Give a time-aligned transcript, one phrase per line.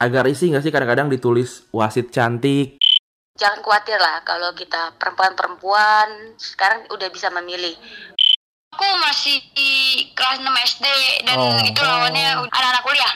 [0.00, 2.80] agak risih nggak sih kadang-kadang ditulis wasit cantik
[3.36, 7.72] Jangan khawatir lah kalau kita perempuan-perempuan sekarang udah bisa memilih.
[8.76, 9.72] Aku masih di
[10.12, 10.86] kelas 6 SD
[11.24, 11.56] dan Oh.
[11.64, 13.12] itu lawannya anak-anak kuliah.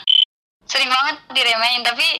[0.65, 2.17] Sering banget diremehin tapi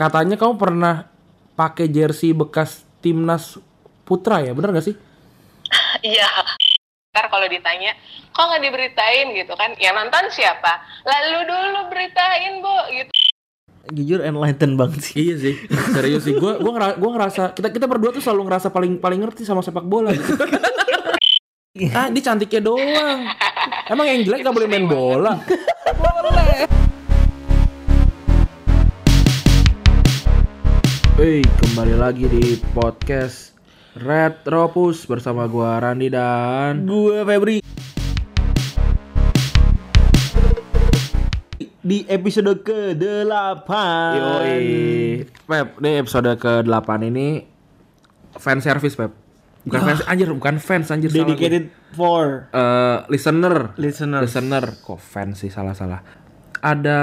[0.00, 1.12] katanya kamu pernah
[1.60, 3.60] pakai jersey bekas timnas
[4.08, 4.96] putra ya bener nggak sih
[6.00, 6.24] Iya.
[7.10, 7.92] Ntar kalau ditanya,
[8.32, 9.74] kok nggak diberitain gitu kan?
[9.76, 10.78] Yang nonton siapa?
[11.04, 13.10] Lalu dulu beritain, Bu, gitu.
[13.88, 15.14] Jujur enlighten banget sih.
[15.24, 15.54] iya sih
[15.90, 19.24] serius sih gue gua, ngera- gua ngerasa kita kita berdua tuh selalu ngerasa paling paling
[19.24, 20.36] ngerti sama sepak bola gitu.
[21.96, 23.24] ah ini cantiknya doang
[23.88, 25.40] emang yang jelek gak boleh main bola
[31.14, 33.52] Hey, kembali lagi di podcast
[33.92, 37.60] Retropus bersama gua Randi dan Gue Febri.
[41.80, 43.70] Di episode ke-8.
[44.12, 44.60] Yoi.
[45.40, 47.40] Pep, ini episode ke-8 ini
[48.36, 49.12] fan service, Pep.
[49.60, 51.24] Bukan fans, anjir, bukan fans, anjir salah.
[51.26, 53.76] Dedicated for Eh, listener.
[53.76, 54.24] listeners.
[54.24, 54.64] Listener.
[54.78, 56.00] Kok fans sih, salah-salah.
[56.58, 57.00] Ada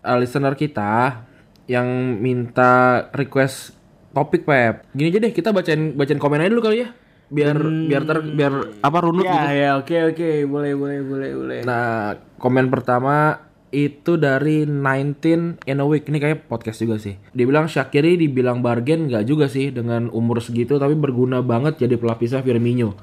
[0.00, 1.24] eh, listener kita
[1.64, 3.72] yang minta request
[4.12, 4.84] topik, Pep.
[4.92, 6.88] Gini aja deh, kita bacain bacain komen aja dulu kali ya.
[7.28, 9.48] Biar biar ter biar apa runut Ya, gitu.
[9.54, 11.60] ya, oke, oke, boleh, boleh, boleh, boleh.
[11.64, 13.43] Nah, komen pertama
[13.74, 16.06] itu dari 19 in a week.
[16.06, 17.18] Ini kayak podcast juga sih.
[17.30, 21.98] Dia bilang Shakiri dibilang bargain nggak juga sih dengan umur segitu tapi berguna banget jadi
[21.98, 22.94] pelapisnya Firmino.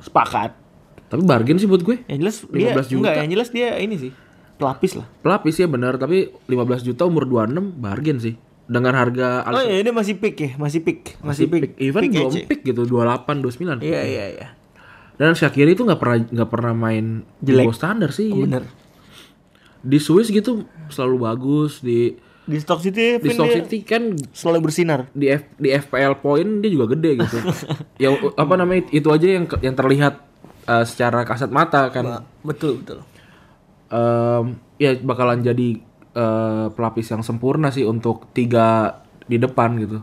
[0.00, 0.58] Sepakat.
[1.06, 2.02] Tapi bargain sih buat gue.
[2.06, 2.98] Yang jelas dia 15 juta.
[3.00, 4.12] enggak, yang jelas dia ini sih.
[4.56, 5.06] Pelapis lah.
[5.22, 8.34] Pelapis ya benar, tapi 15 juta umur 26 bargain sih.
[8.70, 11.74] Dengan harga Oh iya, ini masih pick ya, masih pick, masih, pick.
[11.74, 12.40] Even Pick belum aja.
[12.46, 13.82] pick gitu 28 29.
[13.82, 14.48] Iya, iya, iya.
[15.18, 17.74] Dan Shakiri itu nggak pernah nggak pernah main di Jelek.
[17.74, 18.30] standar sih.
[18.30, 18.62] Bener.
[19.80, 22.16] Di Swiss gitu selalu bagus di
[22.50, 25.06] Di Stock City, di dia City kan selalu bersinar.
[25.14, 27.38] di F, di FPL point dia juga gede gitu.
[28.02, 30.18] ya apa namanya itu aja yang yang terlihat
[30.66, 32.26] uh, secara kasat mata kan.
[32.42, 33.06] Betul, betul.
[33.86, 35.78] Em, ya bakalan jadi
[36.18, 38.98] uh, pelapis yang sempurna sih untuk tiga
[39.30, 40.02] di depan gitu.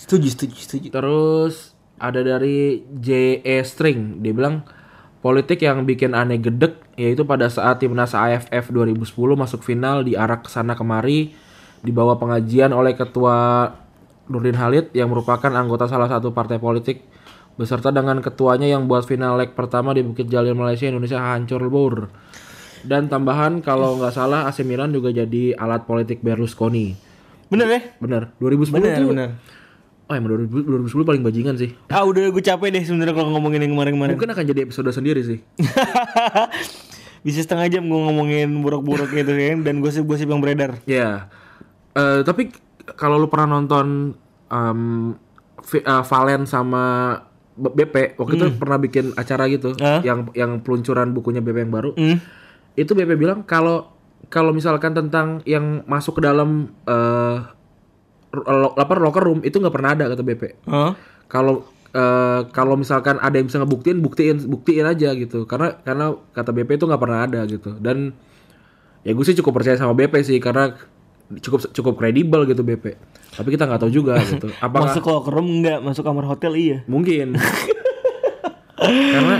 [0.00, 0.88] Setuju, setuju, setuju.
[0.94, 4.64] Terus ada dari JE String dia bilang
[5.20, 9.06] politik yang bikin aneh gedek yaitu pada saat timnas AFF 2010
[9.38, 11.30] masuk final diarak ke sana kemari
[11.78, 13.70] di bawah pengajian oleh ketua
[14.26, 17.06] Nurdin Halid yang merupakan anggota salah satu partai politik
[17.54, 22.10] beserta dengan ketuanya yang buat final leg pertama di Bukit Jalil Malaysia Indonesia hancur lebur.
[22.82, 26.94] Dan tambahan kalau nggak salah AC Milan juga jadi alat politik Berlusconi.
[27.50, 27.80] Bener ya?
[27.98, 29.10] Bener, 2010 Bener, tuh.
[29.10, 29.30] bener.
[30.08, 31.76] Oh, emang 2010 2010 paling bajingan sih.
[31.86, 34.16] Ah udah gue capek deh sebenarnya kalau ngomongin yang kemarin-kemarin.
[34.16, 35.38] Mungkin akan jadi episode sendiri sih.
[37.18, 40.80] Bisa setengah jam gue ngomongin buruk-buruk gitu kan dan gosip-gosip yang beredar.
[40.84, 41.28] Ya.
[41.92, 42.54] Eh, tapi
[42.94, 44.16] kalau lu pernah nonton
[45.60, 47.12] Vi- eh, Valen sama
[47.58, 49.98] BP waktu itu pernah bikin acara gitu Ah.
[50.00, 51.90] yang yang peluncuran bukunya BP yang baru.
[51.92, 52.16] Hmm.
[52.72, 53.92] Itu BP bilang kalau
[54.30, 57.36] kalau misalkan tentang yang masuk ke dalam eh
[58.34, 60.42] lo- apa locker room itu nggak pernah ada kata BP.
[60.68, 60.92] Hah?
[61.28, 61.64] kalau
[62.52, 65.44] kalau misalkan ada yang bisa ngebuktiin buktiin buktiin aja gitu.
[65.48, 67.74] Karena karena kata BP itu nggak pernah ada gitu.
[67.80, 68.14] Dan
[69.02, 70.76] ya gue sih cukup percaya sama BP sih karena
[71.42, 72.96] cukup cukup kredibel gitu BP
[73.38, 74.48] tapi kita nggak tahu juga gitu.
[74.58, 76.78] Apakah Masuk locker room enggak, masuk kamar hotel iya.
[76.90, 77.36] mungkin.
[78.78, 79.36] Karena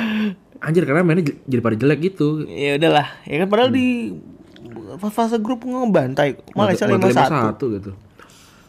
[0.59, 2.43] anjir karena mainnya jadi pada jelek gitu.
[2.44, 4.19] Ya udahlah, ya kan padahal di
[4.99, 6.43] fase grup ngebantai.
[6.59, 7.55] Malaysia 5-1.
[7.55, 7.93] 5-1 gitu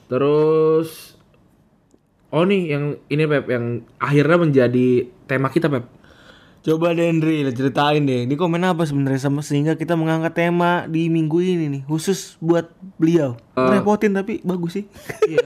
[0.09, 1.13] terus
[2.29, 3.65] oh nih yang ini Pep yang
[3.95, 4.87] akhirnya menjadi
[5.23, 5.85] tema kita Pep
[6.59, 7.15] Coba lah
[7.55, 8.27] ceritain deh.
[8.27, 12.67] Ini komen apa sebenarnya sama sehingga kita mengangkat tema di minggu ini nih khusus buat
[12.99, 13.39] beliau.
[13.55, 14.85] Repotin tapi bagus sih.
[15.23, 15.39] Iya.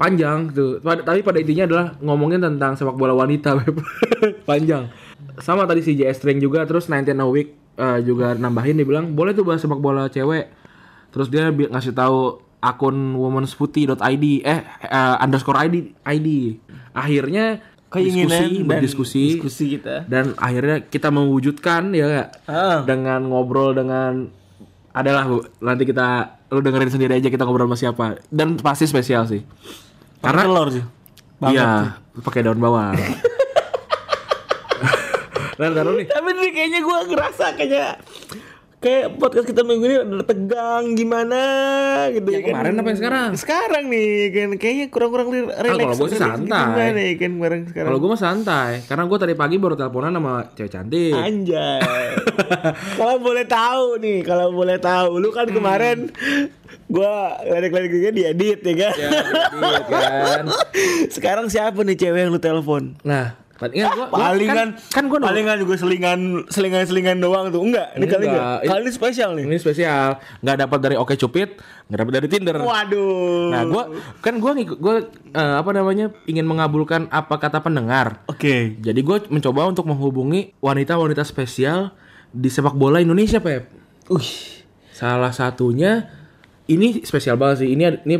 [0.00, 0.80] Panjang tuh.
[0.80, 3.84] Pada- Tapi pada intinya adalah ngomongin tentang sepak bola wanita, Beb.
[4.48, 4.88] Panjang.
[5.44, 9.12] Sama tadi si JS String juga terus 19 a week eh, juga nambahin dia bilang
[9.12, 10.48] boleh tuh bahas sepak bola cewek.
[11.12, 16.28] Terus dia ngasih tahu akun womansputty.id eh eh, underscore ID ID.
[16.94, 17.58] Akhirnya
[17.92, 20.08] Keinginan diskusi, dan berdiskusi diskusi kita.
[20.08, 22.32] dan akhirnya kita mewujudkan ya?
[22.48, 22.80] Ah.
[22.88, 24.32] dengan ngobrol dengan
[24.96, 29.28] adalah Bu, nanti kita lu dengerin sendiri aja kita ngobrol sama siapa dan pasti spesial
[29.28, 29.44] sih
[30.24, 30.84] Karena karena telur sih.
[31.52, 32.96] Iya pakai daun bawang
[35.60, 37.86] taruh nih Tapi nih kayaknya gue ngerasa kayaknya
[38.82, 41.40] kayak podcast kita minggu ini udah tegang gimana
[42.10, 43.30] gitu Yang ya kemarin apa yang sekarang?
[43.38, 45.86] Sekarang nih kan kayaknya kurang-kurang re- relax.
[45.86, 46.66] kalau gua sih relax santai.
[46.66, 47.88] Gimana ya kan kemarin sekarang.
[47.88, 51.14] Kalau gue mah santai, karena gue tadi pagi baru teleponan sama cewek cantik.
[51.14, 51.80] Anjay.
[52.98, 56.10] kalau boleh tahu nih, kalau boleh tahu, lu kan kemarin
[56.90, 58.92] gua ledek-ledeknya diedit ya kan.
[58.98, 59.08] Ya,
[59.62, 60.44] iya kan.
[61.14, 62.98] Sekarang siapa nih cewek yang lu telepon?
[63.06, 66.20] Nah, palingan gue Palingan kan, kan gue palingan juga selingan
[66.50, 67.62] selingan selingan doang tuh.
[67.62, 68.42] Enggak, ini kali Enggak.
[68.58, 68.58] enggak.
[68.66, 69.44] Kali ini spesial nih.
[69.46, 70.08] ini spesial,
[70.40, 71.48] nggak dapat dari Oke Cupid,
[71.86, 72.56] nggak dapat dari Tinder.
[72.58, 73.48] Waduh.
[73.48, 73.82] Nah, gue
[74.18, 74.96] kan gue ngikut gue
[75.32, 78.26] apa namanya ingin mengabulkan apa kata pendengar.
[78.26, 78.74] Oke.
[78.76, 81.94] Jadi gue mencoba untuk menghubungi wanita-wanita spesial
[82.28, 83.70] di sepak bola Indonesia, Pep.
[84.10, 84.64] Wih.
[84.90, 86.10] Salah satunya
[86.66, 87.70] ini spesial banget sih.
[87.70, 88.16] Ini ini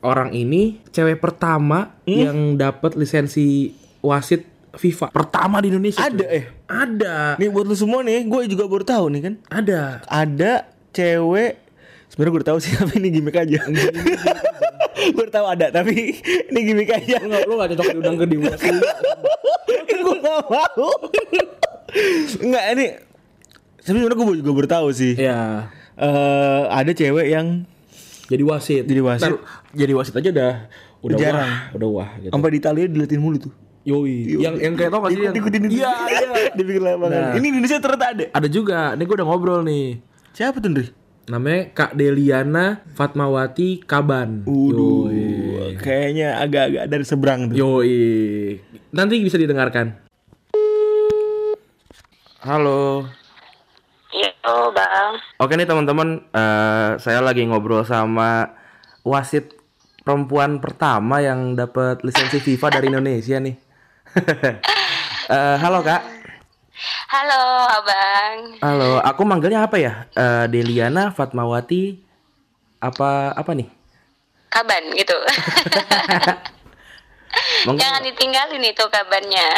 [0.00, 2.14] orang ini cewek pertama Hmm?
[2.14, 4.46] yang dapat lisensi wasit
[4.76, 6.00] FIFA pertama di Indonesia.
[6.00, 6.36] Ada cuy.
[6.36, 6.44] eh.
[6.66, 7.14] Ada.
[7.36, 9.34] Nih buat lu semua nih, gue juga baru tahu nih kan.
[9.48, 9.80] Ada.
[10.04, 10.52] Ada
[10.92, 11.52] cewek
[12.06, 13.60] sebenarnya gue udah tahu sih tapi ini gimmick aja.
[15.14, 17.20] gue udah tahu ada tapi ini gimmick aja.
[17.20, 20.88] Lu gak, lu gak cocok diundang ke Dimas gue gak mau.
[22.40, 22.86] Enggak ini.
[23.80, 25.12] Tapi sebenarnya gue juga baru tahu sih.
[25.16, 25.70] Ya.
[25.96, 27.64] Eh ada cewek yang
[28.26, 28.84] Jadi wasit.
[28.84, 29.30] Jadi wasit.
[29.30, 29.38] Ntar,
[29.70, 30.52] jadi wasit aja udah
[31.06, 31.46] udah Jarang.
[31.46, 32.32] wah, udah wah gitu.
[32.34, 33.52] sampai di Italia diliatin mulu tuh.
[33.86, 34.42] Yoi.
[34.42, 36.28] Yang yang kayak tau gak sih yang Ikutin Iya, iya.
[36.58, 37.10] Di pinggir lapangan.
[37.14, 37.32] Nah.
[37.38, 38.24] Ini Indonesia ternyata ada.
[38.34, 38.98] Ada juga.
[38.98, 40.02] Nih gue udah ngobrol nih.
[40.34, 40.90] Siapa tuh, Ndri?
[41.26, 44.46] Namanya Kak Deliana Fatmawati Kaban.
[44.46, 47.54] Waduh, kayaknya agak-agak dari seberang tuh.
[47.58, 48.58] Yoi.
[48.94, 49.90] Nanti bisa didengarkan.
[52.46, 53.10] Halo.
[54.14, 55.18] Iya, oh, bang.
[55.42, 58.54] Oke nih teman-teman, eh, saya lagi ngobrol sama
[59.02, 59.50] wasit
[60.06, 63.65] perempuan pertama yang dapat lisensi FIFA dari Indonesia nih.
[65.26, 66.06] Eh, halo kak.
[67.10, 68.38] Halo, abang.
[68.62, 70.06] Halo, aku manggilnya apa ya?
[70.14, 71.98] Eh, Deliana Fatmawati
[72.78, 73.66] apa apa nih?
[74.46, 75.12] Kaban gitu.
[77.66, 79.48] Mungkin Jangan ditinggalin itu kabannya.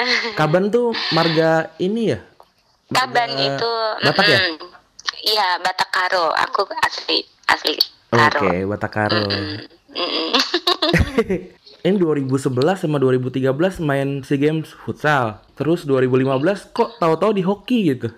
[0.41, 2.25] Kaban tuh marga ini ya?
[2.97, 3.73] Kaban Marga itu.
[4.09, 4.39] Batak ya?
[5.21, 6.33] Iya, Batak Karo.
[6.33, 7.77] Aku asli asli
[8.09, 8.41] Oke, Karo.
[8.73, 9.21] Batakaro.
[9.93, 10.33] Mm-mm.
[11.87, 15.39] Ini 2011 sama 2013 main SEA Games futsal.
[15.55, 18.09] Terus 2015 kok tahu-tahu di hoki gitu.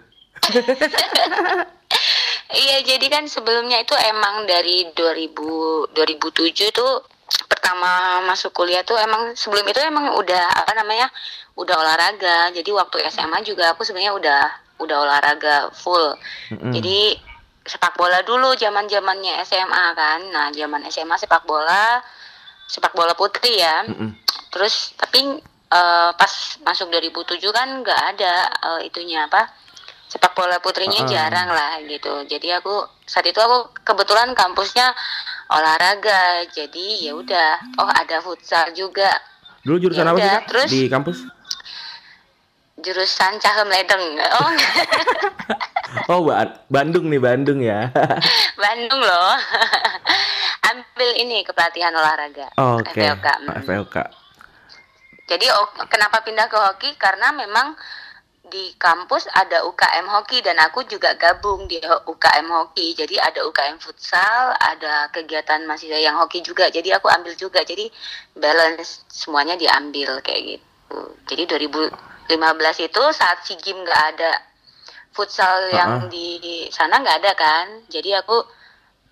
[2.51, 7.07] Iya, jadi kan sebelumnya itu emang dari 2000 2007 tuh
[7.47, 11.07] pertama masuk kuliah tuh emang sebelum itu emang udah apa namanya?
[11.61, 12.51] udah olahraga.
[12.57, 14.43] Jadi waktu SMA juga aku sebenarnya udah
[14.81, 16.17] udah olahraga full.
[16.49, 17.21] Jadi
[17.69, 20.21] sepak bola dulu zaman-zamannya SMA kan.
[20.33, 22.01] Nah, zaman SMA sepak bola
[22.71, 23.83] sepak bola putri ya.
[23.85, 24.15] Mm-mm.
[24.49, 26.33] Terus tapi eh, pas
[26.63, 29.51] masuk 2007 kan nggak ada eh, itunya apa?
[30.11, 31.07] sepak bola putrinya Ah.
[31.07, 32.27] jarang lah gitu.
[32.27, 34.91] Jadi aku saat itu aku kebetulan kampusnya
[35.47, 36.51] olahraga.
[36.51, 39.07] Jadi ya udah, oh ada futsal juga.
[39.63, 40.69] Dulu jurusan Ya apa sih terus?
[40.69, 41.19] di kampus?
[42.81, 44.05] Jurusan Cahem Ledeng.
[44.35, 44.51] Oh,
[46.07, 47.91] Oh, Ba- Bandung nih, Bandung ya.
[48.63, 49.35] Bandung loh.
[50.71, 52.47] Ambil ini kepelatihan olahraga.
[52.57, 52.95] Oke.
[52.95, 53.27] FPOK.
[53.27, 53.49] Mm.
[53.61, 53.97] FPOK.
[55.27, 56.91] Jadi o- kenapa pindah ke hoki?
[56.95, 57.75] Karena memang
[58.51, 62.95] di kampus ada UKM hoki dan aku juga gabung di UKM hoki.
[62.95, 66.67] Jadi ada UKM futsal, ada kegiatan mahasiswa yang hoki juga.
[66.67, 67.63] Jadi aku ambil juga.
[67.63, 67.91] Jadi
[68.35, 70.99] balance semuanya diambil kayak gitu.
[71.27, 71.43] Jadi
[72.37, 74.33] 2015 itu saat si game nggak ada
[75.11, 76.39] futsal yang di
[76.71, 77.67] sana nggak ada kan.
[77.91, 78.39] Jadi aku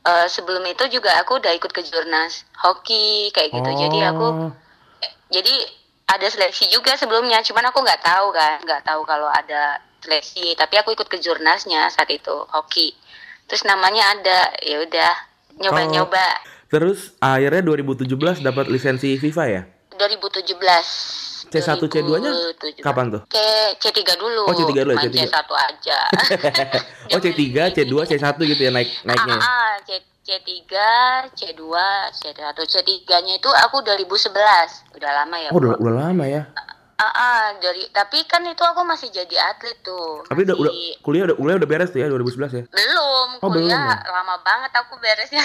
[0.06, 3.70] eh, sebelum itu juga aku udah ikut ke jurnas hoki kayak gitu.
[3.74, 4.52] Jadi aku Oh.
[5.28, 5.54] jadi
[6.08, 10.80] ada seleksi juga sebelumnya cuman aku nggak tahu kan nggak tahu kalau ada seleksi tapi
[10.80, 12.96] aku ikut ke jurnasnya saat itu hoki
[13.44, 15.12] terus namanya ada ya udah
[15.60, 16.26] nyoba nyoba
[16.68, 19.62] Terus akhirnya 2017 dapat lisensi FIFA ya?
[19.96, 20.44] 2017
[21.48, 22.80] C1 C2-nya 2017.
[22.80, 23.22] kapan tuh?
[23.26, 23.36] C
[23.74, 25.18] C3 dulu Oh, C3 dulu ya, main C3.
[25.22, 25.98] C1 aja
[27.14, 27.40] Oh C3,
[27.72, 29.34] C2, C1 gitu ya naik naiknya.
[29.34, 29.90] ah, ah, C
[30.20, 30.72] C3
[31.32, 31.62] C2
[32.12, 32.86] C1 C3
[33.18, 34.28] nya itu aku 2011
[34.94, 36.44] udah lama ya Oh udah, udah lama ya.
[36.94, 40.26] Ah, ah, dari tapi kan itu aku masih jadi atlet tuh.
[40.26, 42.64] Tapi udah, udah Masih- kuliah udah kuliah udah beres tuh ya 2011 ya.
[42.66, 44.02] belum Oh, belum kuliah ya?
[44.04, 45.44] lama banget aku beresnya.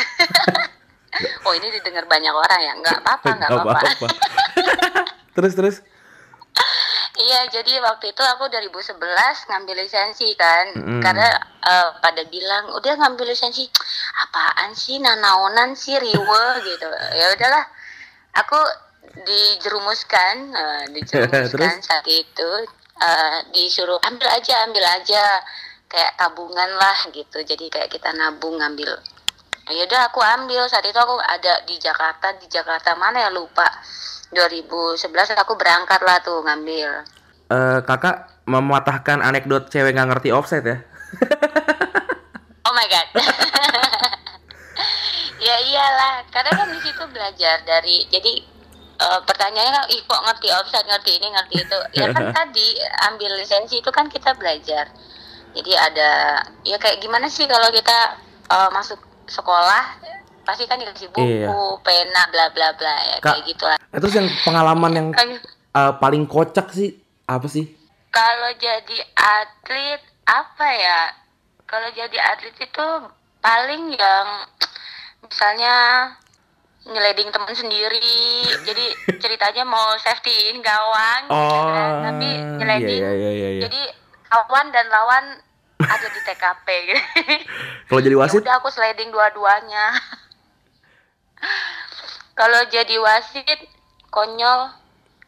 [1.46, 2.74] oh ini didengar banyak orang ya?
[2.76, 4.08] Nggak apa-apa, nggak apa-apa.
[5.32, 5.76] terus terus.
[7.18, 8.98] Iya, jadi waktu itu aku 2011
[9.50, 11.02] ngambil lisensi kan, Mm-mm.
[11.02, 11.30] karena
[11.62, 13.70] eh, pada bilang udah ngambil lisensi,
[14.26, 14.98] apaan sih?
[14.98, 16.90] Nanaonan sih riwe gitu.
[17.14, 17.66] Ya udahlah,
[18.34, 18.58] aku
[19.30, 21.86] dijerumuskan, eh, dijerumuskan Terus?
[21.86, 22.50] saat itu
[22.98, 25.26] eh, disuruh ambil aja, ambil aja.
[25.94, 27.38] kayak tabungan lah gitu.
[27.46, 28.98] Jadi kayak kita nabung ngambil.
[29.70, 30.66] Ya udah aku ambil.
[30.66, 32.34] Saat itu aku ada di Jakarta.
[32.42, 33.30] Di Jakarta mana ya?
[33.30, 33.70] Lupa
[34.34, 37.06] 2011 aku berangkat lah tuh ngambil.
[37.54, 40.78] Eh, kakak mematahkan anekdot cewek nggak ngerti offset ya?
[42.68, 43.08] oh my god.
[45.44, 48.40] Ya iyalah karena kan di situ belajar dari jadi
[48.96, 51.80] eh, pertanyaannya kan ih kok ngerti offset ngerti ini ngerti itu?
[52.00, 52.80] Ya kan tadi
[53.12, 54.88] ambil lisensi itu kan kita belajar.
[55.52, 58.24] Jadi ada ya kayak gimana sih kalau kita
[58.56, 60.00] eh, masuk sekolah
[60.44, 61.50] pasti kan dikasih buku Iya.
[61.82, 63.34] pena bla bla bla ya Kak.
[63.34, 66.94] kayak gitulah Nah, terus yang pengalaman yang eh, paling kocak sih
[67.26, 67.66] apa sih?
[68.10, 71.00] kalau jadi atlet apa ya
[71.66, 72.88] kalau jadi atlet itu
[73.40, 74.28] paling yang
[75.20, 75.74] misalnya
[76.84, 78.14] nyeleding temen sendiri
[78.62, 78.86] jadi
[79.24, 81.92] ceritanya mau safetyin gawang gitu kan.
[82.04, 83.62] tapi nyeleding iya, iya, iya, iya.
[83.64, 83.82] jadi
[84.28, 85.26] kawan dan lawan
[85.80, 87.04] ada di TKP gitu.
[87.88, 89.92] Kalau jadi ya wasit, udah aku sliding dua-duanya
[92.34, 93.60] kalau jadi wasit
[94.10, 94.70] konyol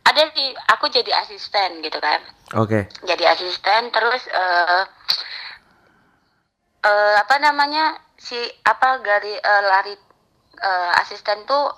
[0.06, 2.22] ada sih aku jadi asisten gitu kan
[2.54, 2.86] oke.
[3.06, 4.84] jadi asisten terus eh
[6.86, 9.96] eh, apa namanya si apa gari eh, lari
[10.62, 11.74] eh, asisten tuh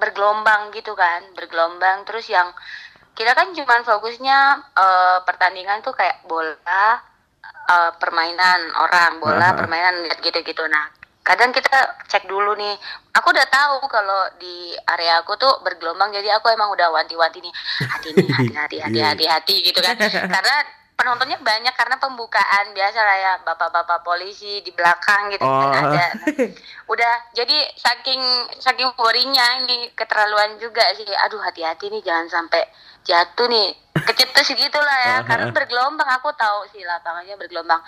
[0.00, 2.50] bergelombang gitu kan bergelombang terus yang
[3.16, 4.38] kita kan cuman fokusnya
[4.76, 6.88] eh, pertandingan tuh kayak bola
[7.68, 9.56] eh, permainan orang bola Aha.
[9.56, 10.95] permainan lihat gitu-gitu nah
[11.26, 11.74] kadang kita
[12.06, 12.78] cek dulu nih.
[13.12, 17.54] Aku udah tahu kalau di area aku tuh bergelombang jadi aku emang udah wanti-wanti nih.
[17.82, 18.84] Hati nih hati-hati Iya.
[19.10, 19.98] hati-hati hati gitu kan.
[19.98, 20.56] Karena
[20.94, 23.32] penontonnya banyak karena pembukaan biasa lah ya.
[23.42, 25.66] Bapak-bapak polisi di belakang gitu Oh.
[25.74, 26.06] kan ada.
[26.86, 28.22] Udah jadi saking
[28.56, 31.10] saking worrynya ini keterlaluan juga sih.
[31.26, 32.62] Aduh hati-hati nih jangan sampai
[33.02, 33.74] jatuh nih.
[33.96, 36.06] Kecetus gitu lah ya karena bergelombang.
[36.22, 37.82] Aku tahu sih lapangannya bergelombang.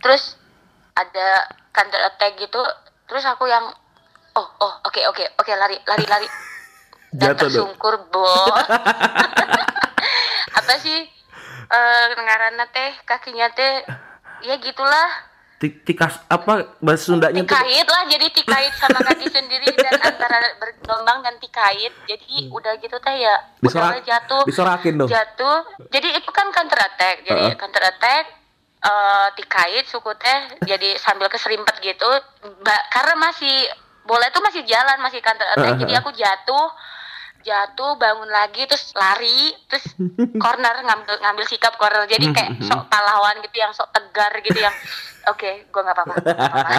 [0.00, 0.40] Terus
[0.98, 2.60] ada counter attack gitu
[3.04, 3.72] terus aku yang
[4.34, 6.28] oh oh oke oke oke lari lari lari.
[7.08, 8.26] Dan Jatuh tersungkur bo
[10.54, 11.08] apa sih?
[11.68, 13.84] Eh ngaranna teh kakinya teh
[14.42, 15.08] ya gitulah.
[15.58, 21.18] Tik- Tikas apa bahasa Sundanya tikait lah jadi tikait sama kaki sendiri dan antara bergelombang
[21.18, 24.42] dan tikait jadi udah gitu teh ya Disorak- jatuh.
[24.46, 25.10] disorakin dong.
[25.10, 25.66] jatuh.
[25.90, 27.22] Jadi itu kan counter attack.
[27.22, 27.56] Jadi Heeh.
[27.56, 28.24] counter attack
[28.78, 32.06] eh tikait suku teh jadi sambil keserimpet gitu
[32.62, 33.66] Ba- karena masih
[34.06, 35.80] bola itu masih jalan masih counter attack Heeh.
[35.82, 36.68] jadi aku jatuh
[37.42, 39.82] jatuh bangun lagi terus lari terus
[40.42, 44.74] corner ngambil ngambil sikap corner jadi kayak sok pahlawan gitu yang sok tegar gitu yang
[45.26, 46.76] oke gua nggak apa-apa nggak apa-apa."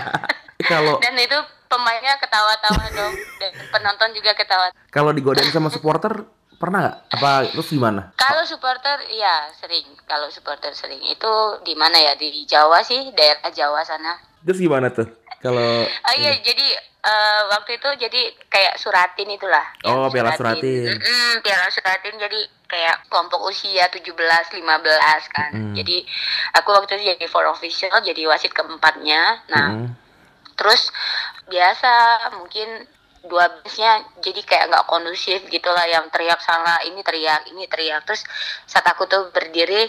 [0.71, 1.39] Kalau dan itu
[1.71, 6.27] pemainnya ketawa-tawa dong dan penonton juga ketawa kalau digodain sama supporter
[6.59, 6.97] pernah nggak?
[7.15, 8.11] Apa terus gimana?
[8.13, 11.31] kalau supporter iya sering kalau supporter sering itu
[11.63, 15.07] di mana ya di Jawa sih daerah Jawa sana Terus gimana tuh?
[15.39, 16.67] Kalau oh iya jadi
[16.99, 20.87] eh, waktu itu jadi kayak suratin itulah Oh, piala suratin.
[20.89, 24.59] Mm-mm, piala suratin jadi kayak kelompok usia 17 15
[25.31, 25.73] kan Mm.
[25.73, 25.97] jadi
[26.53, 29.95] aku waktu itu jadi for official jadi wasit keempatnya nah Mm.
[30.53, 30.91] terus
[31.45, 31.89] biasa
[32.35, 32.83] mungkin
[33.25, 38.03] dua bisnya jadi kayak nggak kondusif gitulah yang teriak sana ini teriak ini teriak.
[38.07, 38.23] Terus
[38.67, 39.87] saat aku tuh berdiri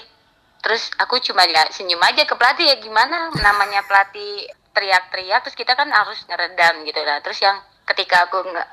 [0.61, 4.45] terus aku cuma ya senyum aja ke pelatih ya gimana namanya pelatih
[4.77, 7.19] teriak-teriak terus kita kan harus ngeredam gitu lah.
[7.25, 7.57] Terus yang
[7.89, 8.69] ketika aku nggak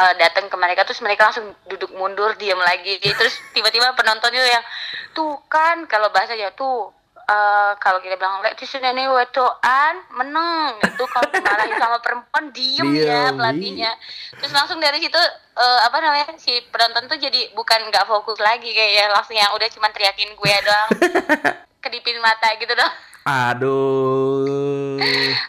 [0.00, 2.96] eh, datang ke mereka terus mereka langsung duduk mundur diam lagi.
[3.02, 4.64] Terus tiba-tiba penonton itu yang
[5.12, 6.95] tuh kan kalau bahasa ya tuh
[7.26, 13.34] eh, kalau kita bilang lek nih wedoan meneng itu kalau dimarahin sama perempuan diem, ya
[13.34, 13.90] pelatihnya
[14.38, 15.18] terus langsung dari situ
[15.58, 19.50] eh, apa namanya si penonton tuh jadi bukan nggak fokus lagi kayak ya langsung yang
[19.52, 20.88] udah cuman teriakin gue doang
[21.84, 22.94] kedipin mata gitu dong
[23.26, 25.02] aduh.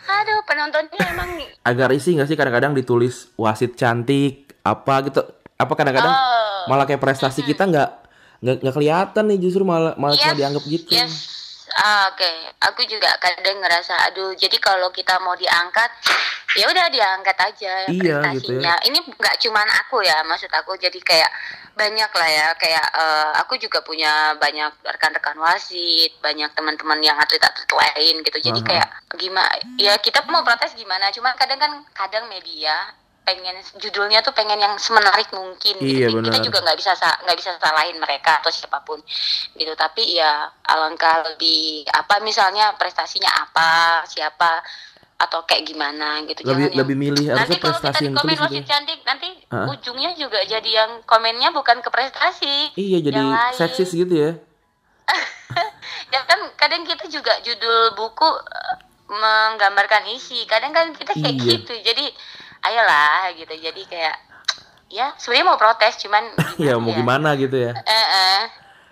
[0.10, 1.30] aduh penontonnya emang
[1.62, 5.22] Agak risih nggak sih kadang-kadang ditulis wasit cantik apa gitu?
[5.58, 6.74] Apa kadang-kadang Oh.
[6.74, 7.90] malah kayak prestasi kita nggak
[8.42, 10.90] nggak kelihatan nih justru malah malah cuma Yes, dianggap gitu.
[10.90, 11.37] Yes.
[11.76, 12.32] Ah, Oke,
[12.64, 14.32] aku juga kadang ngerasa aduh.
[14.38, 15.90] Jadi kalau kita mau diangkat,
[16.56, 18.80] ya udah diangkat aja Iya, gitu ya.
[18.88, 21.32] Ini nggak cuman aku ya, maksud aku jadi kayak
[21.76, 22.48] banyak lah ya.
[22.56, 28.38] Kayak eh, aku juga punya banyak rekan-rekan wasit, banyak teman-teman yang atlet-atlet lain gitu.
[28.40, 28.68] Jadi Aha.
[28.68, 28.88] kayak
[29.20, 29.52] gimana?
[29.76, 31.12] Ya kita mau protes gimana?
[31.12, 32.96] Cuma kadang kan kadang media
[33.28, 36.18] pengen judulnya tuh pengen yang semenarik mungkin Iya, gitu.
[36.18, 36.40] Kita benar.
[36.42, 39.04] juga nggak bisa sa- nggak bisa salahin mereka atau siapa pun
[39.54, 40.32] gitu tapi ya
[40.64, 43.70] alangkah lebih apa misalnya prestasinya apa
[44.06, 44.64] siapa
[45.18, 48.54] atau kayak gimana gitu Lebih Jangan yang- lebih milih nanti kalau kita di komen wasit
[48.56, 48.70] gitu.
[48.70, 49.66] cantik nanti Ah.
[49.68, 54.32] ujungnya juga jadi yang komennya bukan ke prestasi Iya jadi seksis gitu ya.
[56.14, 58.76] ya kan kadang kita juga judul buku eh,
[59.10, 61.50] menggambarkan isi kadang kan kita kayak Iya.
[61.58, 62.06] gitu jadi
[62.64, 63.54] ayolah gitu.
[63.54, 64.16] Jadi kayak
[64.88, 66.24] ya sebenarnya mau protes cuman
[66.66, 67.76] ya mau gimana gitu ya.
[67.76, 68.42] eh, eh,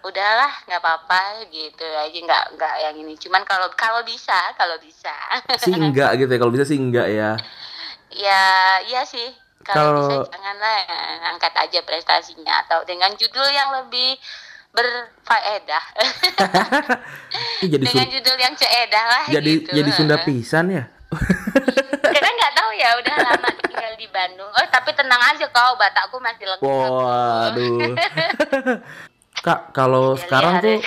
[0.03, 2.17] udahlah nggak apa-apa gitu aja.
[2.17, 3.13] Nggak nggak yang ini.
[3.17, 5.13] Cuman kalau kalau bisa kalau bisa.
[5.63, 6.39] Sih enggak gitu ya.
[6.39, 7.39] Kalau bisa sih enggak ya.
[8.13, 8.43] ya
[8.85, 9.33] iya sih.
[9.65, 12.65] Kalau bisa janganlah eh, angkat aja prestasinya.
[12.67, 14.19] Atau dengan judul yang lebih
[14.75, 15.83] berfaedah.
[17.71, 19.69] Jadi dengan judul yang ceedah lah jadi gitu.
[19.71, 20.83] jadi Sunda pisan ya.
[22.11, 23.49] kita nggak tahu ya udah lama
[23.95, 27.79] tinggal di Bandung oh tapi tenang aja kau batakku masih lengkap Waduh.
[29.45, 30.81] Kak, kalau sekarang tuh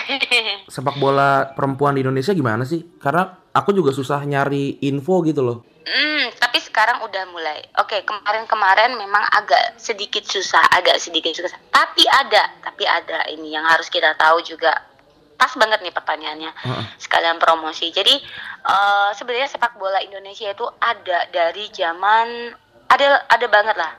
[0.73, 2.83] sepak bola perempuan di Indonesia gimana sih?
[2.99, 5.63] Karena aku juga susah nyari info gitu loh.
[5.87, 7.63] Hmm, tapi sekarang udah mulai.
[7.79, 11.55] Oke, kemarin-kemarin memang agak sedikit susah, agak sedikit susah.
[11.71, 14.75] Tapi ada, tapi ada ini yang harus kita tahu juga.
[15.39, 16.51] Pas banget nih pertanyaannya.
[16.99, 17.95] Sekalian promosi.
[17.95, 18.17] Jadi
[18.65, 22.51] eh, sebenarnya sepak bola Indonesia itu ada dari zaman
[22.89, 23.93] ada ada banget lah.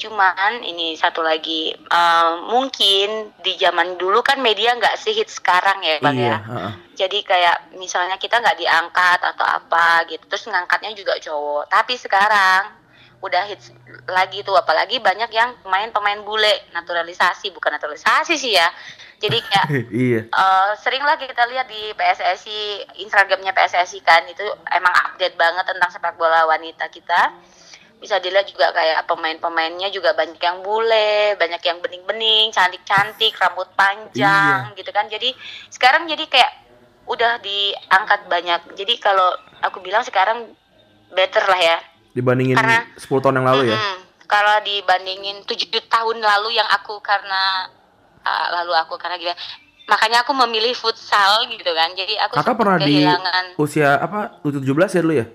[0.00, 6.00] Cuman ini satu lagi eh, mungkin di zaman dulu kan media nggak sehit sekarang ya,
[6.00, 6.72] Bang iya, ya heeh.
[6.96, 12.80] jadi kayak misalnya kita nggak diangkat atau apa gitu terus ngangkatnya juga cowok tapi sekarang
[13.20, 13.68] udah hits
[14.08, 18.68] lagi tuh apalagi banyak yang pemain-pemain bule naturalisasi bukan naturalisasi sih ya
[19.20, 20.20] jadi kayak iya.
[20.24, 25.92] eh, sering lah kita lihat di PSSI Instagramnya PSSI kan itu emang update banget tentang
[25.92, 27.36] sepak bola wanita kita
[28.00, 34.72] bisa dilihat juga kayak pemain-pemainnya juga banyak yang bule, banyak yang bening-bening, cantik-cantik, rambut panjang
[34.72, 35.04] gitu kan.
[35.12, 35.36] Jadi
[35.68, 36.52] sekarang jadi kayak
[37.04, 38.60] udah diangkat banyak.
[38.72, 40.48] Jadi kalau aku bilang sekarang
[41.12, 41.78] better lah ya.
[42.16, 43.76] Dibandingin Karena- 10 tahun yang lalu ya.
[43.76, 43.96] Mm-mm.
[44.24, 47.68] Kalau dibandingin tujuh tahun lalu yang aku karena
[48.24, 49.34] ah, lalu aku karena gila
[49.90, 51.90] makanya aku memilih futsal gitu kan.
[51.98, 54.38] Jadi aku Kakak pernah di kehilangan usia apa?
[54.46, 55.26] U17 ya dulu ya?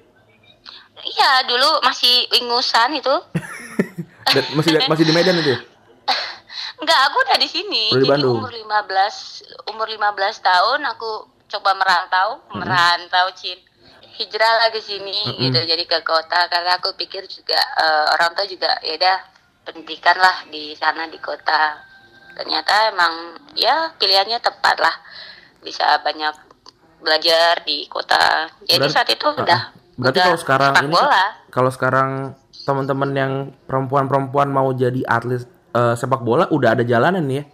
[1.06, 3.14] Iya, dulu masih ingusan itu.
[4.52, 5.60] Masih masih di Medan itu ya?
[6.82, 7.88] Enggak, aku udah di sini.
[7.88, 8.36] Udah di Jadi Bandung?
[8.42, 10.02] umur 15 umur 15
[10.44, 11.10] tahun aku
[11.48, 13.56] coba merantau, merantau Cin.
[14.12, 15.56] Hijrah lah ke sini gitu.
[15.56, 19.18] Jadi ke kota karena aku pikir juga eh, orang tua juga ya udah
[19.64, 21.80] pendidikan lah di sana di kota.
[22.34, 23.14] Ternyata emang
[23.54, 24.96] ya pilihannya tepat lah.
[25.62, 26.36] Bisa banyak
[26.98, 28.52] belajar di kota.
[28.62, 29.62] Jadi Berarti- saat itu Ah, udah
[29.96, 31.26] Berarti kalau sekarang ini bola.
[31.52, 32.10] kalau sekarang
[32.68, 37.46] teman-teman yang perempuan-perempuan mau jadi atlet eh, sepak bola udah ada jalanan nih ya.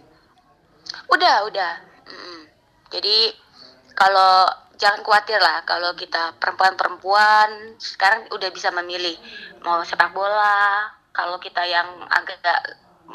[1.06, 1.72] Udah, udah.
[2.08, 2.40] Mm.
[2.90, 3.16] Jadi
[3.94, 9.14] kalau jangan khawatir lah kalau kita perempuan-perempuan sekarang udah bisa memilih
[9.62, 10.90] mau sepak bola.
[11.12, 12.40] Kalau kita yang agak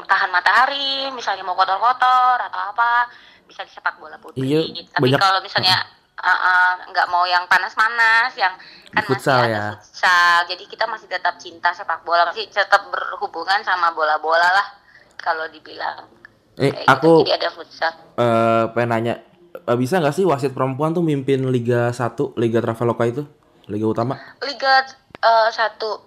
[0.05, 3.09] tahan matahari, misalnya mau kotor-kotor atau apa,
[3.49, 4.45] bisa di sepak bola putri.
[4.45, 8.53] Iya, Tapi banyak- kalau misalnya uh, uh, nggak mau yang panas-panas, yang
[8.89, 9.65] kan Futsal masih ada ya.
[9.75, 14.67] futsal, jadi kita masih tetap cinta sepak bola, masih tetap berhubungan sama bola-bola lah
[15.15, 16.10] kalau dibilang.
[16.56, 17.21] Eh, Kayak aku gitu.
[17.23, 17.93] Jadi ada futsal.
[18.15, 19.13] eh, pengen nanya
[19.56, 23.21] eh, bisa nggak sih wasit perempuan tuh mimpin Liga 1, Liga Traveloka itu,
[23.67, 24.17] Liga utama?
[24.41, 24.82] Liga
[25.19, 26.01] eh, satu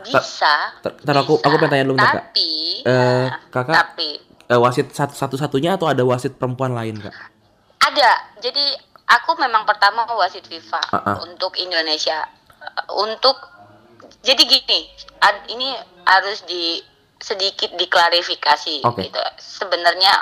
[0.00, 0.78] bisa.
[0.80, 2.24] Ntar- aku- aku pengen tanya dulu bentar, Kak.
[2.30, 4.08] Tapi, Eh, nah, kakak tapi
[4.46, 7.12] eh, wasit satu satu-satunya atau ada wasit perempuan lain kak?
[7.80, 8.10] ada.
[8.38, 8.72] Jadi
[9.10, 11.16] aku memang pertama wasit FIFA Ah, ah.
[11.26, 12.22] untuk Indonesia.
[12.94, 13.36] Untuk
[14.20, 14.80] jadi gini,
[15.18, 16.78] ad- ini harus di
[17.20, 19.08] sedikit diklarifikasi Oke.
[19.08, 19.20] gitu.
[19.36, 20.12] Sebenarnya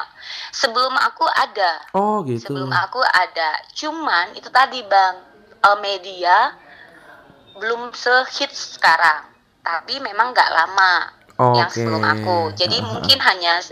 [0.51, 2.51] sebelum aku ada, Oh gitu.
[2.51, 3.63] sebelum aku ada.
[3.73, 5.15] Cuman itu tadi bang
[5.63, 6.55] eh, media
[7.59, 9.27] belum sehits sekarang.
[9.63, 10.93] Tapi memang nggak lama
[11.55, 11.79] yang Oke.
[11.79, 12.39] sebelum aku.
[12.59, 13.63] Jadi mungkin hanya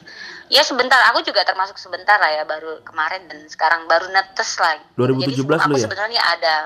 [0.49, 0.99] ya sebentar.
[1.11, 4.79] Aku juga termasuk sebentar lah ya baru kemarin dan sekarang baru netes lah.
[4.95, 5.85] 2017 Jadi aku ya?
[5.85, 6.57] sebenarnya ada.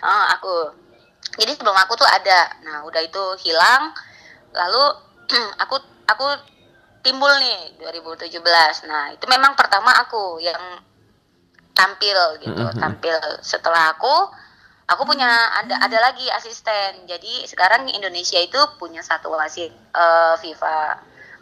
[0.00, 0.74] Ah, aku.
[1.36, 2.50] Jadi sebelum aku tuh ada.
[2.62, 3.94] Nah udah itu hilang.
[4.52, 4.84] Lalu
[5.62, 6.26] aku aku
[7.00, 8.42] timbul nih 2017.
[8.84, 10.58] Nah itu memang pertama aku yang
[11.72, 12.74] tampil gitu Mhm.
[12.74, 14.10] tampil setelah aku
[14.84, 20.98] aku punya ada ada lagi asisten jadi sekarang Indonesia itu punya satu wasit eh, FIFA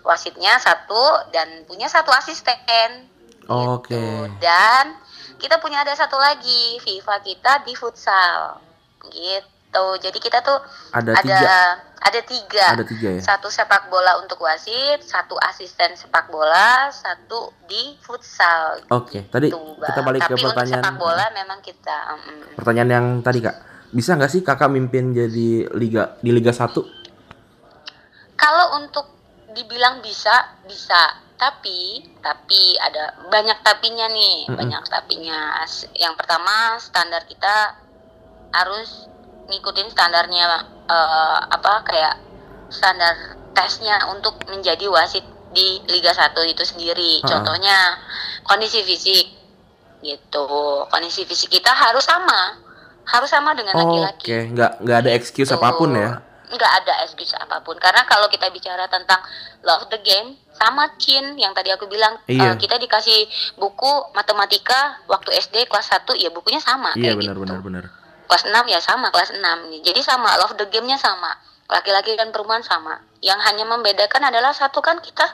[0.06, 3.10] wasitnya satu dan punya satu asisten
[3.44, 3.90] Oke.
[3.90, 4.00] gitu.
[4.38, 4.94] dan
[5.36, 8.62] kita punya ada satu lagi FIFA kita di futsal
[9.04, 10.56] gitu jadi kita tuh
[10.90, 11.58] Ada ada tiga.
[11.98, 13.20] ada tiga Ada tiga ya.
[13.20, 18.78] satu sepak bola untuk wasit, satu asisten sepak bola, satu di futsal.
[18.88, 19.26] Oke.
[19.26, 20.06] Tadi Gitu, kita Bang.
[20.06, 20.80] balik Tapi ke pertanyaan.
[20.80, 23.56] untuk sepak bola memang kita mm, Pertanyaan yang tadi kak.
[23.88, 26.72] Bisa nggak sih kakak mimpin jadi liga di Liga 1?
[28.36, 29.15] kalau untuk
[29.56, 31.24] dibilang bisa, bisa.
[31.36, 35.60] tapi tapi ada banyak tapinya nih banyak tapinya
[35.92, 37.76] yang pertama standar kita
[38.56, 39.04] harus
[39.44, 42.16] ngikutin standarnya eh, apa kayak
[42.72, 47.28] standar tesnya untuk menjadi wasit di Liga 1 itu sendiri Ha-ha.
[47.28, 48.00] contohnya
[48.44, 49.26] kondisi fisik
[50.00, 50.48] gitu
[50.88, 52.64] kondisi fisik kita harus sama
[53.06, 55.56] harus sama dengan Oke, laki-laki nggak nggak ada excuse Tuh.
[55.56, 56.20] apa pun ya.
[56.56, 59.20] Nggak ada excuse apa pun karena kalau kita bicara tentang
[59.60, 62.50] love the game sama Chin yang tadi aku bilang Iya.
[62.50, 67.34] eh, kita dikasih buku matematika waktu SD kelas 1 ya bukunya sama Iya kayak benar
[67.34, 67.42] gitu.
[67.42, 67.84] benar benar.
[68.26, 69.40] kelas 6 ya sama kelas 6
[69.80, 71.30] jadi sama love the game-nya sama
[71.66, 75.26] laki-laki dan perempuan sama yang hanya membedakan adalah satu kan kita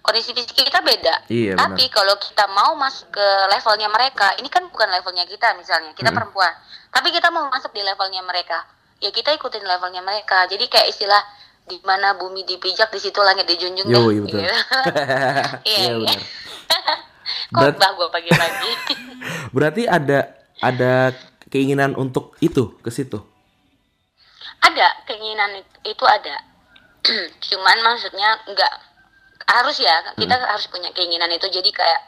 [0.00, 4.64] kondisi fisik kita beda Iya, tapi kalau kita mau masuk ke levelnya mereka ini kan
[4.64, 6.18] bukan levelnya kita misalnya kita Mm-mm.
[6.28, 6.52] perempuan
[6.88, 8.64] tapi kita mau masuk di levelnya mereka
[8.98, 11.22] ya kita ikutin levelnya mereka jadi kayak istilah
[11.64, 14.40] di mana bumi dipijak di situ langit dijunjung Yo, deh, iya betul.
[14.42, 14.56] gitu.
[15.64, 16.20] Iya Iya, benar.
[17.54, 18.70] Khotbah gue pagi-pagi
[19.56, 21.12] Berarti ada ada
[21.46, 23.20] keinginan untuk itu ke situ.
[24.58, 26.34] ada keinginan it- itu ada
[27.46, 28.74] cuman maksudnya nggak
[29.48, 32.00] harus ya kita harus punya keinginan itu jadi kayak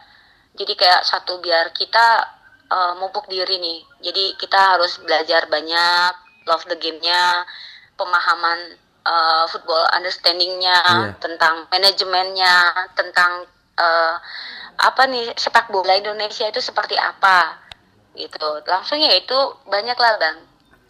[0.57, 2.27] jadi kayak satu biar kita
[2.67, 6.13] eh, mupuk diri nih jadi kita harus belajar banyak
[6.49, 7.45] love the game-nya
[7.97, 11.17] pemahaman eh, football understanding-nya Iya.
[11.21, 12.55] tentang manajemennya
[12.97, 13.45] tentang
[13.81, 14.15] eh,
[14.81, 17.61] apa nih sepak bola Indonesia itu seperti apa
[18.17, 18.65] gitu.
[18.67, 19.37] Langsung ya itu
[19.69, 20.39] banyak lah bang.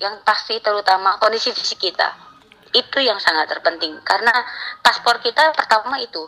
[0.01, 2.09] Yang pasti terutama kondisi fisik kita.
[2.71, 3.99] Itu yang sangat terpenting.
[4.07, 4.33] Karena
[4.81, 6.23] paspor kita pertama itu.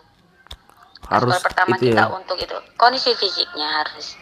[1.07, 2.13] Harus paspor pertama itu kita ya.
[2.13, 2.57] untuk itu.
[2.77, 4.19] Kondisi fisiknya harus.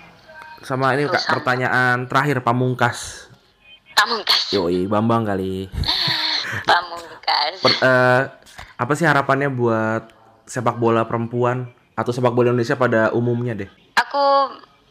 [0.61, 3.30] Sama ini Kak, pertanyaan terakhir pamungkas.
[3.97, 4.55] Pamungkas.
[4.55, 5.67] Yoi, Bambang kali.
[6.71, 7.61] pamungkas.
[7.63, 8.23] Per- eh,
[8.81, 10.09] apa sih harapannya buat
[10.49, 13.71] sepak bola perempuan atau sepak bola Indonesia pada umumnya deh?
[14.11, 14.27] aku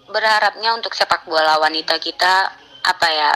[0.09, 2.49] berharapnya untuk sepak bola wanita kita
[2.87, 3.31] apa ya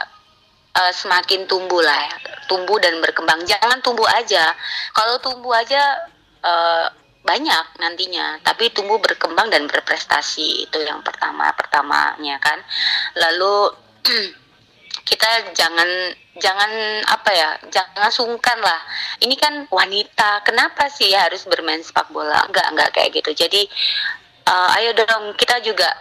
[0.80, 2.15] eh, semakin tumbuh lah ya.
[2.47, 3.43] tumbuh dan berkembang.
[3.43, 4.54] Jangan tumbuh aja.
[4.95, 5.82] Kalau tumbuh aja
[6.43, 6.86] eh,
[7.23, 8.39] banyak nantinya.
[8.43, 10.67] Tapi tumbuh berkembang dan berprestasi.
[10.69, 12.60] Itu yang pertama pertamanya kan.
[13.19, 13.56] Lalu
[15.04, 15.88] kita jangan
[16.39, 16.72] jangan
[17.06, 18.80] apa ya jangan sungkan lah.
[19.20, 22.48] Ini kan wanita kenapa sih harus bermain sepak bola?
[22.48, 23.32] Enggak enggak kayak gitu.
[23.36, 23.68] Jadi
[24.48, 25.92] eh, ayo dong kita juga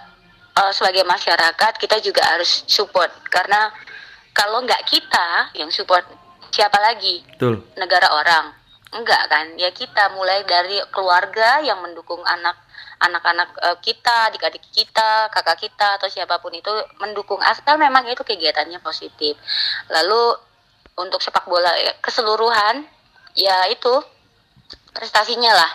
[0.56, 3.10] eh, sebagai masyarakat kita juga harus support.
[3.26, 3.68] Karena
[4.32, 6.06] kalau nggak kita yang support
[6.54, 7.26] siapa lagi?
[7.36, 7.66] Betul.
[7.76, 8.54] negara orang.
[8.92, 9.56] Enggak kan?
[9.56, 12.54] Ya kita mulai dari keluarga yang mendukung anak
[13.02, 16.70] anak-anak eh, kita adik-adik kita kakak kita atau siapa pun itu
[17.02, 19.34] mendukung asal memang itu kegiatannya positif.
[19.90, 20.38] Lalu
[20.96, 22.86] untuk sepak bola ya, keseluruhan
[23.34, 23.92] ya itu
[24.94, 25.70] prestasinya lah.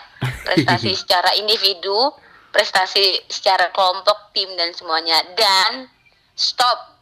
[0.47, 2.15] Prestasi secara individu
[2.47, 5.21] prestasi secara kelompok tim dan semuanya.
[5.35, 5.91] Dan
[6.33, 6.95] stop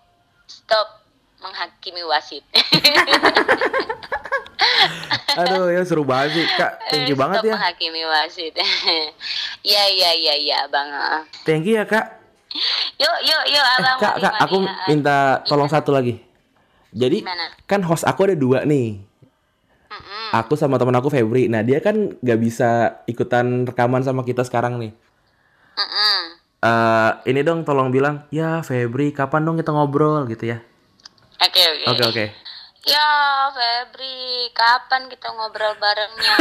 [0.50, 1.05] stop
[1.46, 2.42] menghakimi wasit
[5.36, 6.80] Aduh, ya seru banget sih, Kak.
[6.88, 7.56] Thank you banget Stop ya.
[7.60, 8.54] menghakimi wasit.
[9.76, 10.90] ya ya ya ya bang.
[11.44, 12.24] Thank you ya, Kak.
[12.96, 13.98] Yuk yuk yuk Eh, abang.
[14.00, 14.74] Kak, mari, Kak, mari, aku ya.
[14.88, 16.24] minta tolong satu lagi.
[16.96, 17.52] Jadi, Gimana?
[17.68, 19.04] kan host aku ada dua nih.
[20.34, 21.48] Aku sama teman aku Febri.
[21.48, 24.92] Nah, dia kan gak bisa ikutan rekaman sama kita sekarang nih.
[25.76, 26.20] Mm-mm.
[26.60, 30.64] Eh, ini dong tolong bilang, ya Febri, kapan dong kita ngobrol gitu ya?
[31.46, 31.86] Oke oke.
[31.94, 32.26] Oke oke.
[32.86, 33.10] Ya
[33.50, 36.38] Febri, kapan kita ngobrol barengnya?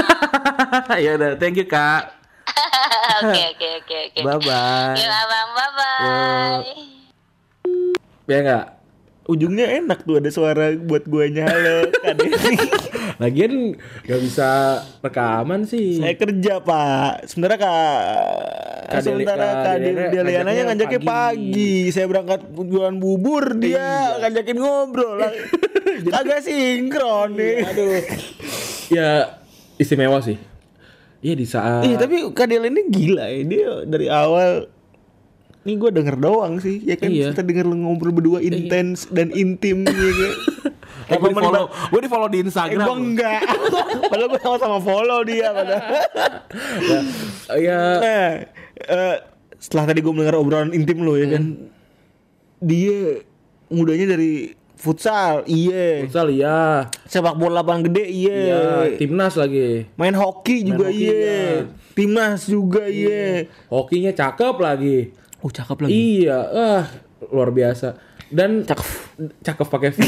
[1.05, 2.13] ya udah, thank you kak.
[3.25, 4.21] Oke oke oke oke.
[4.21, 4.97] Bye bye.
[4.97, 6.65] Yuk abang bye bye.
[8.29, 8.65] Ya nggak?
[9.25, 11.09] Ujungnya enak tuh ada suara buat
[12.05, 12.57] Kak Denny.
[13.19, 14.49] Lagian nggak bisa
[14.99, 16.03] rekaman sih.
[16.03, 17.31] Saya kerja pak.
[17.31, 17.99] Sebenarnya kak.
[18.85, 21.09] Kak sementara Kak kak Deliana Deliananya ngajaknya pagi.
[21.09, 21.75] pagi.
[21.95, 25.19] Saya berangkat jualan bubur dia ngajakin ngobrol.
[26.19, 27.57] Agak sinkron nih.
[27.65, 28.03] Aduh.
[28.91, 29.39] ya
[29.79, 30.37] istimewa sih.
[31.25, 31.89] Iya di saat.
[31.89, 34.69] Ih tapi Kak ini gila ya Dia dari awal
[35.65, 37.33] Ini gue denger doang sih Ya kan Iya.
[37.33, 40.33] kita denger lu ngobrol berdua intens dan intim ya kan
[41.05, 42.87] Eh, gue di follow, gue di follow di Eh, Instagram.
[42.87, 43.41] gue enggak
[44.11, 45.83] Padahal gue sama-sama follow dia padahal
[47.61, 48.31] Ya, Nah
[48.79, 49.17] eh,
[49.57, 51.71] Setelah tadi gue mendengar obrolan intim lo ya kan
[52.59, 53.21] Dia
[53.67, 56.89] Mudanya dari futsal Iya futsal iya.
[57.05, 58.61] Sepak bola lapangan gede Iya Iya,
[58.97, 59.89] timnas lagi.
[59.95, 61.41] Main hoki juga hoki, iya iya.
[61.93, 64.99] Timnas juga iya Hokinya cakep lagi.
[65.41, 66.85] Oh cakep Iya, ah
[67.29, 67.97] luar biasa.
[68.35, 68.89] Dan cakep,
[69.41, 69.99] cakep pakai V.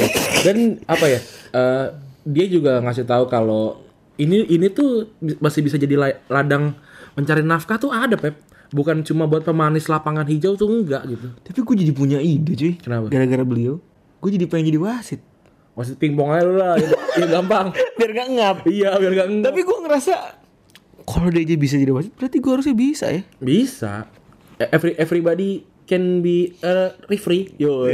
[0.43, 1.21] Dan apa ya?
[1.53, 1.87] eh,
[2.27, 3.87] dia juga ngasih tahu kalau
[4.19, 6.75] ini ini tuh masih bisa jadi la- ladang
[7.15, 8.35] mencari nafkah tuh ada Pep.
[8.67, 11.31] bukan cuma buat pemanis lapangan hijau tuh enggak gitu.
[11.39, 12.75] Tapi gue jadi punya ide cuy.
[12.75, 13.07] Kenapa?
[13.07, 13.79] Gara-gara beliau,
[14.19, 15.23] gue jadi pengen jadi wasit.
[15.79, 17.71] Wasit pingpong aja lah, ya, ya gampang.
[17.97, 18.57] Biar gak ngap.
[18.67, 19.55] iya, biar gak enggak.
[19.55, 20.15] Tapi gue ngerasa
[21.07, 23.23] kalau dia aja bisa jadi wasit, berarti gue harusnya bisa ya.
[23.39, 24.11] Bisa.
[24.59, 27.55] Every everybody can be a referee.
[27.57, 27.87] Yo.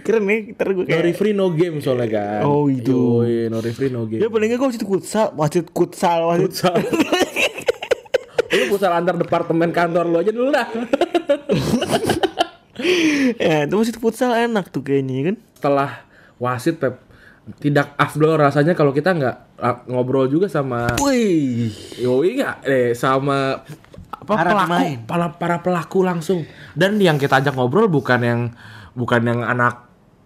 [0.00, 2.40] Keren nih, ntar gue No kayak referee no game soalnya kan.
[2.48, 3.22] Oh, itu.
[3.22, 4.24] Yoi, no referee no game.
[4.24, 6.74] Ya paling gak gue wasit futsal, wasit futsal, wasit Futsal.
[8.54, 10.68] lu futsal antar departemen kantor lu aja dulu dah.
[13.44, 15.36] ya, itu wasit futsal enak tuh kayaknya ya kan.
[15.60, 15.90] Setelah
[16.40, 17.04] wasit Pep
[17.60, 21.68] tidak afdol rasanya kalau kita nggak ah, ngobrol juga sama Wih,
[22.00, 23.60] Yoi nggak eh sama
[24.24, 24.98] apa Para pelaku pemain.
[25.04, 26.40] para, para pelaku langsung.
[26.72, 28.40] Dan yang kita ajak ngobrol bukan yang
[28.96, 29.84] bukan yang anak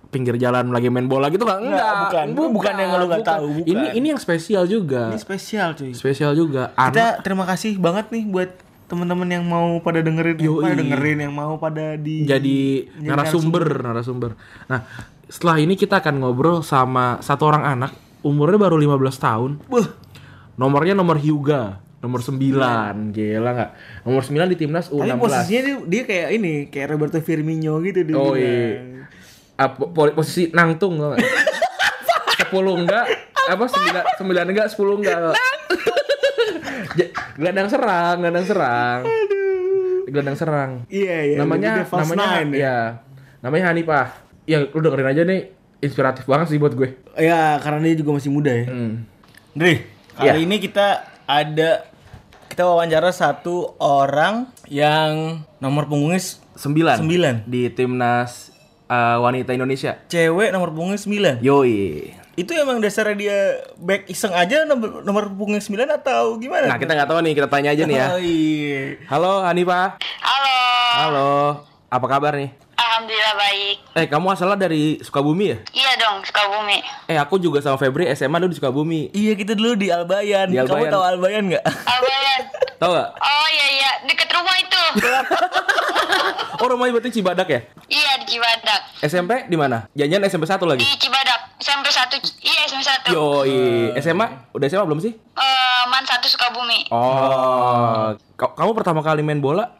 [0.09, 1.61] pinggir jalan lagi main bola gitu nggak.
[1.61, 2.27] Enggak bukan.
[2.55, 2.73] bukan.
[2.79, 3.69] Yang lu nggak tahu, bukan.
[3.69, 5.13] ini ini yang spesial juga.
[5.13, 5.93] Ini spesial cuy.
[5.93, 6.73] spesial juga.
[6.79, 8.51] Anak Kita terima kasih banget nih buat
[8.89, 10.65] teman-teman yang mau pada dengerin, yang Yoi.
[10.65, 14.33] pada dengerin, yang mau pada di jadi narasumber narasumber.
[14.65, 14.89] Nah
[15.29, 17.93] setelah ini kita akan ngobrol sama satu orang anak
[18.25, 19.51] umurnya baru 15 tahun.
[19.69, 19.89] Wah,
[20.57, 22.39] nomornya nomor Hyuga nomor 9
[23.11, 23.71] gila nggak
[24.07, 28.01] nomor 9 di timnas tapi U16 posisinya dia, dia kayak ini, kayak Roberto Firmino gitu
[28.07, 28.15] dia.
[28.15, 29.03] Oh iya.
[29.59, 31.27] Apa, po- posisi nangtung tau gak?
[32.39, 33.05] Sepuluh enggak,
[33.51, 35.37] apa sembilan sembilan enggak, sepuluh enggak.
[37.37, 39.01] Gelandang serang, gelandang serang.
[40.09, 40.71] Gelandang serang.
[40.89, 41.37] Iya, iya.
[41.37, 42.63] namanya namanya nine, ya.
[42.63, 42.79] ya.
[43.45, 44.07] Namanya Hanifah.
[44.49, 45.53] Ya lu dengerin aja nih
[45.85, 46.97] inspiratif banget sih buat gue.
[47.21, 48.65] Ya, karena dia juga masih muda ya.
[48.71, 49.05] Hmm.
[49.53, 49.85] Dri,
[50.19, 50.33] Ya.
[50.33, 51.88] kali ini kita ada
[52.59, 56.99] kita wawancara satu orang yang nomor punggungnya s- Sembilan.
[56.99, 57.35] Sembilan.
[57.47, 58.51] Di timnas
[58.91, 59.95] uh, wanita Indonesia.
[60.11, 61.39] cewek nomor punggungnya 9.
[61.39, 62.11] Yoi.
[62.35, 63.39] Itu emang dasarnya dia
[63.79, 66.67] back iseng aja nomor, nomor punggungnya 9 atau gimana?
[66.67, 68.07] Nah kita nggak tahu nih, kita tanya aja nih ya.
[68.11, 68.83] Oh iya.
[69.07, 70.03] Halo Hanifah.
[70.19, 70.59] Halo,
[70.99, 71.31] Halo.
[71.89, 72.53] Apa kabar nih?
[72.79, 73.77] alhamdulillah baik.
[73.95, 75.59] Eh kamu asalnya dari Sukabumi ya?
[75.73, 76.79] Iya dong, Sukabumi.
[77.07, 79.01] Eh aku juga sama Febri SMA dulu di Sukabumi.
[79.11, 80.47] Iya kita dulu di Albayan.
[80.47, 80.91] Di Kamu Albayan.
[80.91, 81.65] tahu Albayan nggak?
[81.65, 82.43] Albayan.
[82.79, 83.11] Tahu gak?
[83.11, 84.83] Oh iya iya, deket rumah itu.
[86.59, 87.61] Oh rumahnya berarti Cibadak ya?
[87.87, 88.81] iya di Cibadak.
[88.99, 89.87] SMP di mana?
[89.93, 90.83] Janjian SMP 1 lagi.
[90.83, 92.19] Di Cibadak, SMP 1.
[92.39, 93.15] Iya, SMP 1.
[93.15, 93.59] Yoi.
[93.97, 94.27] SMA?
[94.51, 95.15] Udah SMA belum sih?
[95.15, 96.91] Eh, Man 1 Sukabumi.
[96.91, 98.11] Oh.
[98.35, 99.71] Ka- Kamu pertama kali main bola?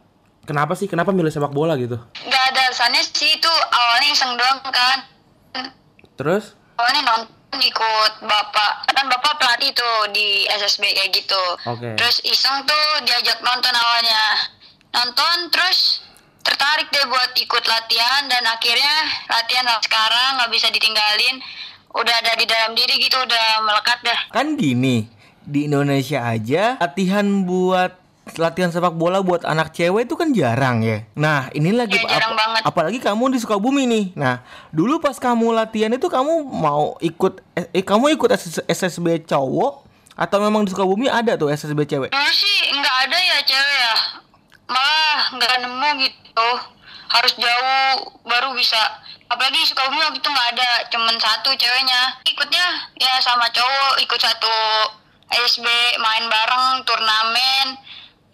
[0.49, 0.89] Kenapa sih?
[0.89, 2.01] Kenapa milih sepak bola gitu?
[2.25, 4.99] Gak ada alasannya sih itu awalnya iseng doang kan.
[6.17, 6.57] Terus?
[6.81, 11.45] Awalnya nonton ikut bapak kan bapak pelatih tuh di SSB kayak gitu.
[11.69, 12.01] Oke.
[12.01, 14.25] Terus iseng tuh diajak nonton awalnya.
[14.97, 16.01] Nonton terus
[16.41, 21.45] tertarik deh buat ikut latihan dan akhirnya latihan sekarang nggak bisa ditinggalin.
[21.93, 24.21] Udah ada di dalam diri gitu udah melekat dah.
[24.33, 25.13] Kan gini,
[25.45, 31.07] di Indonesia aja latihan buat latihan sepak bola buat anak cewek itu kan jarang ya.
[31.15, 32.63] Nah, ini lagi Iya, jarang banget.
[32.63, 34.05] apalagi kamu di Sukabumi nih.
[34.13, 39.89] Nah, dulu pas kamu latihan itu kamu mau ikut eh, kamu ikut SS SSB cowok
[40.13, 42.11] atau memang di Sukabumi ada tuh SSB cewek?
[42.11, 43.95] Dulu sih nggak ada ya cewek ya.
[44.67, 46.51] Malah nggak nemu gitu.
[47.09, 48.77] Harus jauh baru bisa.
[49.29, 52.17] Apalagi Sukabumi waktu itu nggak ada, cuman satu ceweknya.
[52.25, 52.65] Ikutnya
[52.97, 54.55] ya sama cowok, ikut satu
[55.29, 55.65] SB,
[56.01, 57.77] main bareng, turnamen.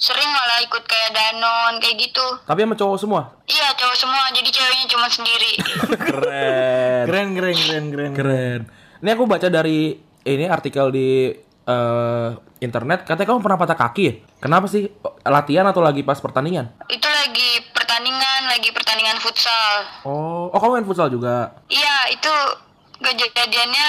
[0.04, 2.26] Sering malah ikut kayak danon kayak gitu.
[2.44, 3.22] Tapi sama cowok semua?
[3.48, 5.52] Iya cowok semua, jadi ceweknya cuma sendiri.
[6.04, 7.08] Keren.
[7.08, 8.12] Keren keren keren keren.
[8.12, 8.60] Keren.
[9.00, 9.96] Ini aku baca dari
[10.28, 11.32] ini artikel di
[11.64, 12.28] eh,
[12.60, 14.14] internet katanya kamu pernah patah kaki ya?
[14.44, 14.92] Kenapa sih?
[15.24, 16.68] Latihan atau lagi pas pertandingan?
[16.92, 20.04] itu lagi pertandingan, lagi pertandingan futsal.
[20.04, 21.56] Oh, oh kamu main futsal juga?
[21.72, 22.32] Iya, itu
[23.00, 23.88] kejadiannya.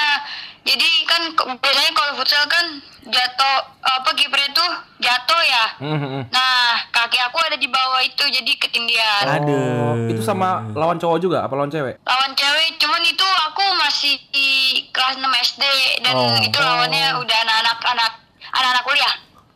[0.65, 1.21] Jadi kan
[1.55, 2.65] biasanya kalau futsal kan
[3.05, 4.65] jatuh apa kiper itu
[4.97, 5.65] jatuh ya.
[5.77, 6.57] Hmm, Nah,
[6.89, 9.23] kaki aku ada di bawah itu jadi ketindian.
[9.31, 9.53] Aduh.
[9.53, 12.01] Oh, itu sama lawan cowok juga apa lawan cewek?
[12.01, 14.49] Lawan cewek, cuman itu aku masih di
[14.89, 15.63] kelas 6 SD
[16.01, 16.33] dan Oh.
[16.35, 18.11] itu lawannya udah anak-anak anak
[18.51, 19.13] anak-anak kuliah.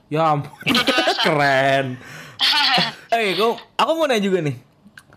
[0.08, 0.54] Ya ampun.
[1.26, 1.86] Keren.
[3.10, 4.54] Eh, kau, aku mau nanya juga nih.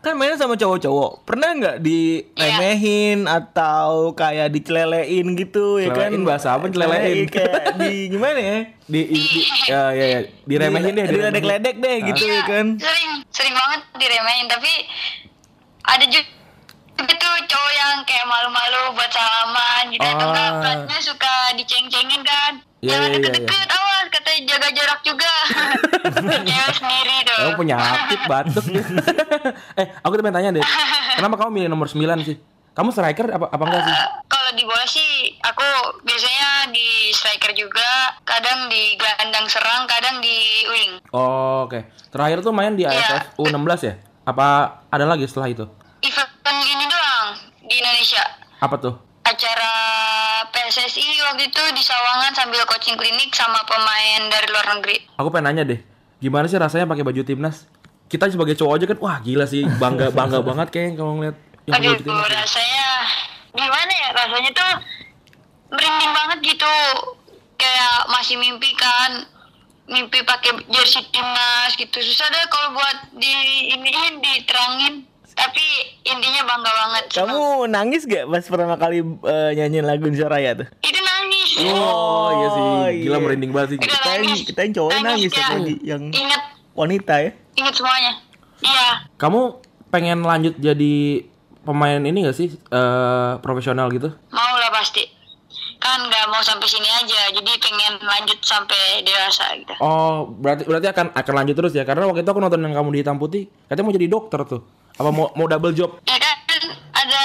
[0.03, 1.23] Kan mainnya sama cowok-cowok.
[1.23, 6.11] Pernah nggak diremehin atau kayak dicelelein gitu ya kan?
[6.27, 7.31] Bahasa apa, celelein?
[7.31, 8.59] Kayak di gimana ya?
[8.83, 11.07] Di, di, di- ya ya ya diremehin deh.
[11.07, 12.67] Diledek-ledek deh gitu ya Iya, kan?
[12.77, 14.73] sering sering banget diremehin tapi
[15.83, 16.27] ada juga
[17.05, 20.51] tuh cowok yang kayak malu-malu buat salaman gitu atau enggak
[20.89, 21.03] Ah.
[21.03, 25.33] suka diceng-cengin kan Iya, jangan iya, deket-deket awas katanya jaga jarak juga
[26.49, 28.65] cewek sendiri tuh Kamu penyakit batuk.
[29.81, 30.65] eh, aku tuh pengen tanya deh.
[31.15, 32.37] Kenapa kamu milih nomor 9 sih?
[32.73, 33.93] Kamu striker apa apa enggak sih?
[33.93, 35.63] Eh, kalau di bola sih aku
[36.03, 37.91] biasanya di striker juga,
[38.25, 40.37] kadang di gelandang serang, kadang di
[40.67, 40.93] wing.
[41.11, 41.85] Oh, Oke.
[42.09, 43.95] Terakhir tuh main di AFF U16 ya?
[44.25, 44.47] Apa
[44.89, 45.69] ada lagi setelah itu?
[46.01, 46.31] Event
[46.65, 47.27] ini doang
[47.65, 48.25] di Indonesia.
[48.59, 48.95] Apa tuh?
[49.23, 49.73] Acara
[50.51, 54.99] PSSI waktu itu di Sawangan sambil coaching klinik sama pemain dari luar negeri.
[55.15, 55.81] Aku pengen nanya deh,
[56.19, 57.71] gimana sih rasanya pakai baju timnas?
[58.11, 61.75] Kita sebagai cowok aja kan, wah gila sih, bangga bangga banget kayak kalau ngeliat yang
[61.79, 62.29] Aduh, baju timnas.
[62.35, 62.89] rasanya
[63.55, 64.09] gimana ya?
[64.13, 64.71] Rasanya tuh
[65.71, 66.75] merinding banget gitu.
[67.55, 69.23] Kayak masih mimpi kan,
[69.87, 71.95] mimpi pakai jersey timnas gitu.
[72.03, 73.33] Susah deh kalau buat di
[73.71, 75.07] ini diterangin.
[75.33, 75.65] Tapi
[76.05, 77.05] intinya bangga banget.
[77.13, 80.69] Kamu nangis gak pas pertama kali eh, nyanyiin lagu Indonesia Raya tuh?
[80.81, 81.51] itu nangis.
[81.73, 82.65] Oh iya sih,
[83.05, 83.23] gila iya.
[83.23, 83.79] merinding banget sih.
[83.81, 84.41] Udah Kita yang, nangis.
[84.45, 85.45] kita yang cowok nangis ya.
[85.45, 86.43] apalagi yang Ingat,
[86.73, 87.31] wanita ya.
[87.55, 88.13] ingat semuanya.
[88.63, 88.89] Iya.
[89.17, 89.41] Kamu
[89.89, 90.95] pengen lanjut jadi
[91.63, 94.13] pemain ini gak sih eh, profesional gitu?
[94.31, 95.05] Mau lah pasti.
[95.77, 99.75] Kan nggak mau sampai sini aja, jadi pengen lanjut sampai dewasa gitu.
[99.83, 101.83] Oh, berarti berarti akan akan lanjut terus ya?
[101.83, 104.63] Karena waktu itu aku nonton yang kamu di hitam putih, katanya mau jadi dokter tuh.
[105.03, 105.99] Apa mau mau double job?
[106.07, 106.63] Ya kan
[106.95, 107.25] ada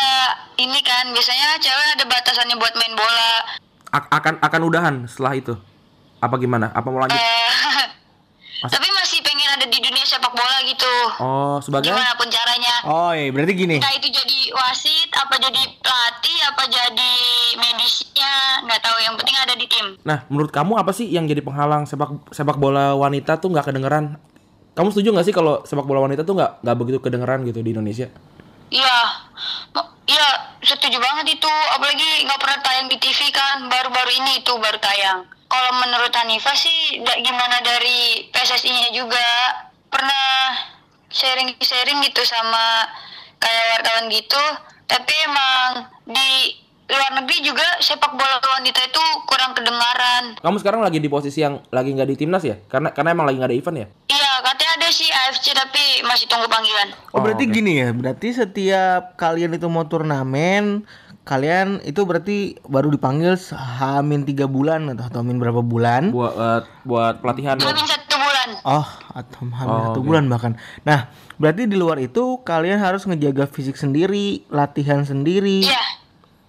[0.58, 3.34] ini kan biasanya cewek ada batasannya buat main bola.
[3.94, 5.54] A- akan akan udahan setelah itu?
[6.18, 6.74] Apa gimana?
[6.74, 7.13] Apa mau lanjut?
[7.13, 7.54] Eh,
[8.74, 10.94] tapi masih pengen ada di dunia sepak bola gitu.
[11.22, 12.76] Oh, sebagai Gimana pun caranya.
[12.90, 13.78] Oh iya, berarti gini.
[13.78, 17.13] Entah itu jadi wasit, apa jadi pelatih, apa jadi
[17.62, 18.98] medisnya, nggak tahu.
[19.06, 19.86] Yang penting ada di tim.
[20.02, 24.18] Nah, menurut kamu apa sih yang jadi penghalang sepak sepak bola wanita tuh nggak kedengeran?
[24.78, 27.74] Kamu setuju nggak sih kalau sepak bola wanita tuh nggak nggak begitu kedengeran gitu di
[27.74, 28.13] Indonesia?
[28.70, 29.00] Iya,
[30.06, 30.28] iya
[30.62, 31.50] setuju banget itu.
[31.74, 33.66] Apalagi nggak pernah tayang di TV kan.
[33.66, 35.26] Baru-baru ini itu baru tayang.
[35.50, 39.26] Kalau menurut Hanifah sih, gimana dari PSSI-nya juga
[39.90, 40.54] pernah
[41.10, 42.86] sharing-sharing gitu sama
[43.42, 44.44] kayak wartawan gitu.
[44.86, 46.54] Tapi emang di
[46.88, 50.39] luar negeri juga sepak bola wanita itu kurang kedengaran.
[50.39, 52.56] Kamu sekarang lagi di posisi yang lagi nggak di timnas ya?
[52.65, 53.88] Karena karena emang lagi nggak ada event ya?
[54.08, 56.95] Iya, katanya ada sih AFC tapi masih tunggu panggilan.
[57.12, 57.54] Oh, berarti oke.
[57.54, 60.88] gini ya, berarti setiap kalian itu mau turnamen,
[61.28, 66.15] kalian itu berarti baru dipanggil hamin tiga bulan atau atau hamin berapa bulan?
[66.15, 67.60] Buat buat pelatihan.
[67.60, 68.50] Hamin satu bulan.
[68.63, 70.08] Oh, atau hamin Oh, satu oke.
[70.08, 70.56] bulan bahkan.
[70.88, 75.67] Nah, berarti di luar itu kalian harus ngejaga fisik sendiri, latihan sendiri.
[75.67, 75.84] Iya,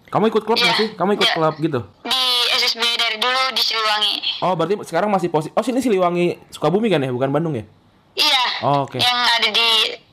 [0.09, 0.81] Kamu ikut klub nggak Iya.
[0.81, 0.89] sih?
[0.95, 1.35] Kamu ikut Iya.
[1.37, 1.81] klub gitu?
[2.03, 2.23] di
[2.55, 4.15] SSB dari dulu di Siliwangi.
[4.41, 5.53] Oh, berarti sekarang masih posisi.
[5.53, 7.65] Oh, sini Siliwangi Sukabumi kan ya, bukan Bandung ya?
[8.15, 8.43] Iya.
[8.65, 8.99] Oh, oke.
[8.99, 9.69] Yang ada di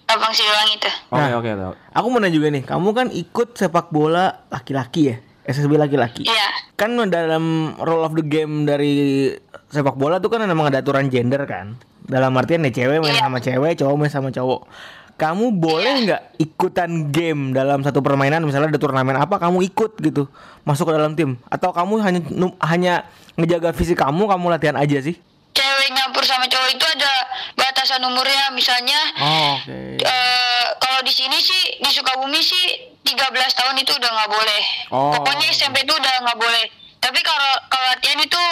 [0.06, 0.92] Abang Siliwangi itu.
[1.10, 1.34] Oke, Nah.
[1.34, 1.74] oke, tahu.
[1.96, 5.16] Aku mau nanya juga nih, kamu kan ikut sepak bola laki-laki ya?
[5.44, 6.26] SSB laki-laki.
[6.26, 6.48] Iya.
[6.76, 9.30] Kan dalam rule of the game dari
[9.70, 11.78] sepak bola tuh kan memang ada aturan gender kan.
[12.06, 13.26] Dalam artian nih cewek main Iya.
[13.26, 14.70] sama cewek, cowok main sama cowok.
[15.16, 20.28] Kamu boleh nggak ikutan game dalam satu permainan misalnya ada turnamen apa kamu ikut gitu
[20.62, 22.20] masuk ke dalam tim atau kamu hanya
[22.62, 22.94] hanya
[23.34, 25.16] ngejaga fisik kamu kamu latihan aja sih?
[25.56, 27.12] Cewek nyampur sama cowok itu ada
[27.56, 30.04] batasan umurnya misalnya Oh, oke.
[30.04, 32.66] eh, kalau di sini sih di Sukabumi sih
[33.08, 33.16] 13
[33.56, 34.64] tahun itu udah nggak boleh.
[34.92, 35.16] Oh.
[35.16, 36.66] Pokoknya SMP itu udah nggak boleh.
[37.00, 38.44] Tapi kalau kalau latihan itu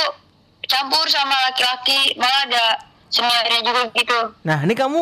[0.63, 2.65] campur sama laki-laki malah ada
[3.13, 4.19] seniornya juga gitu.
[4.41, 5.01] Nah, ini kamu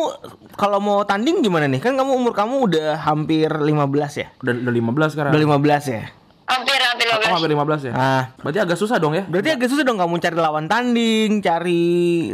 [0.52, 1.80] kalau mau tanding gimana nih?
[1.80, 3.72] Kan kamu umur kamu udah hampir 15
[4.14, 4.28] ya?
[4.38, 5.30] Udah udah 15 sekarang.
[5.32, 6.02] Udah 15 ya?
[6.42, 7.32] Hampir hampir Oh, 12.
[7.32, 7.92] hampir 15 ya?
[7.94, 9.24] Ah, Berarti agak susah dong ya?
[9.24, 11.84] berarti agak susah dong kamu cari lawan tanding, cari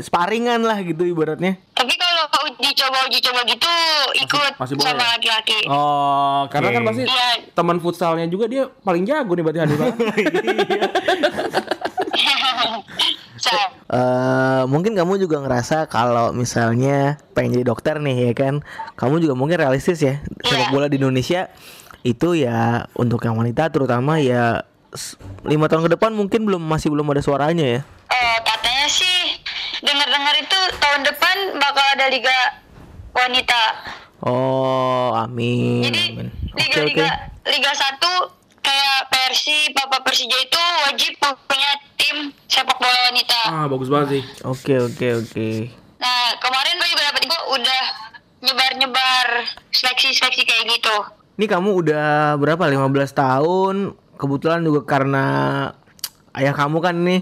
[0.01, 1.55] sparingan lah gitu ibaratnya.
[1.73, 3.75] Tapi kalau uji coba uji coba gitu
[4.19, 5.09] ikut masih boleh sama ya?
[5.15, 5.59] laki-laki.
[5.69, 7.29] Oh, Karena kan pasti Iya.
[7.55, 9.87] teman futsalnya juga dia paling jago nih berarti Hanifah.
[13.89, 18.61] Eh, mungkin kamu juga ngerasa kalau misalnya pengen jadi dokter nih ya kan,
[18.99, 21.49] kamu juga mungkin realistis ya sepak bola di Indonesia
[22.05, 24.67] itu ya untuk yang wanita terutama ya
[25.49, 27.81] lima tahun ke depan mungkin belum masih belum ada suaranya ya.
[28.13, 29.19] Eh, katanya sih
[29.81, 32.39] dengar-dengar itu tahun depan bakal ada liga
[33.17, 33.63] wanita.
[34.21, 35.89] Oh, amin.
[35.89, 36.05] Jadi.
[36.59, 36.89] Oke liga oke.
[36.91, 37.09] liga
[37.49, 38.13] liga satu
[38.69, 41.13] kayak Persib, Papa Persija itu wajib
[41.49, 43.41] punya tim sepak bola wanita.
[43.49, 44.23] ah, bagus banget sih.
[44.45, 45.49] Oke oke oke.
[45.97, 47.83] Nah kemarin gue juga dapet info udah
[48.45, 49.27] nyebar-nyebar
[49.73, 50.97] seleksi-seleksi kayak gitu.
[51.39, 52.63] Ini kamu udah berapa?
[52.69, 53.75] 15 tahun.
[54.19, 55.25] Kebetulan juga karena
[56.35, 57.21] ayah kamu kan nih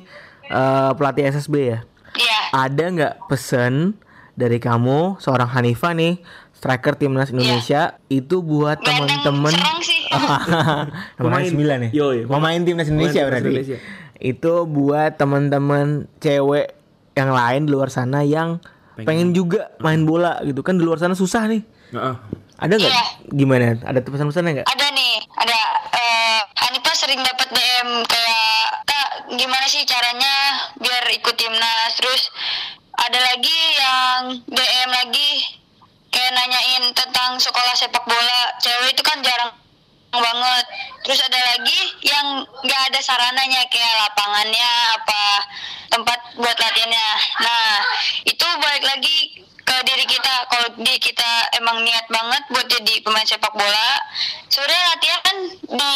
[0.51, 1.79] eh, pelatih SSB ya.
[2.17, 2.39] Iya.
[2.53, 3.97] Ada nggak pesan
[4.37, 6.21] dari kamu seorang Hanifah nih
[6.57, 9.96] striker timnas Indonesia itu buat Gelandang teman-teman serang sih.
[11.21, 11.91] pemain sembilan ya?
[11.93, 13.51] Yoi, pemain timnas Indonesia timnas berarti?
[13.53, 13.79] Indonesia.
[14.17, 16.73] itu buat teman-teman cewek
[17.17, 18.61] yang lain di luar sana yang
[18.97, 19.37] pengen.
[19.37, 20.61] juga main bola gitu.
[20.65, 21.61] Kan di luar sana susah nih.
[21.93, 22.15] Heeh.
[22.57, 22.89] ada nggak?
[22.89, 23.05] Iya.
[23.37, 23.77] gimana?
[23.85, 24.69] Ada pesan-pesannya nggak?
[24.69, 25.59] Ada nih, ada
[25.93, 31.93] eh Hanifah sering dapat DM kayak kak gimana sih caranya biar ikut timnas?
[32.01, 32.33] Terus
[32.97, 35.31] ada lagi yang DM lagi
[36.09, 38.41] kayak nanyain tentang sekolah sepak bola.
[38.65, 39.53] Cewek itu kan jarang
[40.19, 40.65] banget.
[41.05, 42.27] Terus ada lagi yang
[42.65, 45.23] nggak ada sarananya kayak lapangannya apa
[45.93, 47.09] tempat buat latihannya.
[47.41, 47.85] Nah
[48.27, 49.17] itu balik lagi
[49.67, 50.35] ke diri kita.
[50.47, 53.91] Kalau di kita emang niat banget buat jadi pemain sepak bola
[54.47, 55.37] sebenarnya latihan kan
[55.75, 55.95] di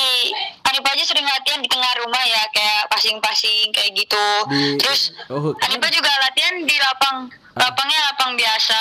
[0.70, 4.26] Anip aja sering latihan di tengah rumah ya kayak passing-passing kayak gitu.
[4.46, 7.26] Di- terus oh, Anipa juga latihan di lapang.
[7.58, 8.78] Lapangnya lapang biasa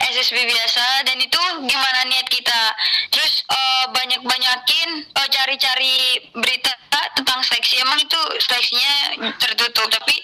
[0.00, 2.60] SSB biasa dan itu gimana niat kita
[3.08, 5.94] terus eh, banyak-banyakin eh, cari-cari
[6.32, 6.70] berita
[7.12, 8.92] tentang seleksi emang itu seleksinya
[9.36, 10.14] tertutup tapi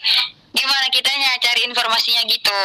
[0.50, 2.60] gimana kitanya cari informasinya gitu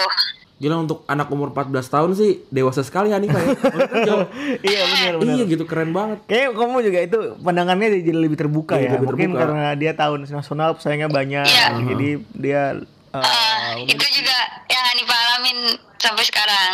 [0.59, 3.55] Gila untuk anak umur 14 tahun sih dewasa sekali Hanifa ya.
[3.55, 4.27] Kan jauh-
[4.67, 5.31] Iya benar benar.
[5.31, 6.19] iya gitu keren banget.
[6.27, 8.91] Kayak kamu juga itu pandangannya jadi lebih terbuka Jadi ya.
[8.93, 9.39] lebih Mungkin terbuka.
[9.41, 11.67] karena dia tahu nasional pesaingnya banyak, Iya.
[11.79, 12.63] jadi dia.
[13.11, 15.57] Uh, itu juga yang Hanifa alamin
[15.95, 16.73] sampai sekarang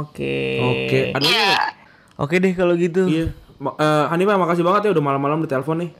[0.00, 0.38] Oke.
[0.58, 1.24] Oke, aduh.
[1.24, 1.52] Iya
[2.18, 3.06] Oke deh kalau gitu.
[3.06, 3.30] Iya.
[3.58, 5.90] Ma- eh, Hanifa makasih banget ya udah malam-malam ditelepon nih.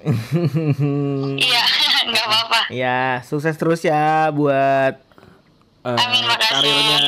[1.47, 1.63] iya
[2.09, 4.95] nggak apa-apa ya sukses terus ya buat.
[5.79, 6.55] Eh, Amin, makasih.
[6.55, 6.99] karirnya.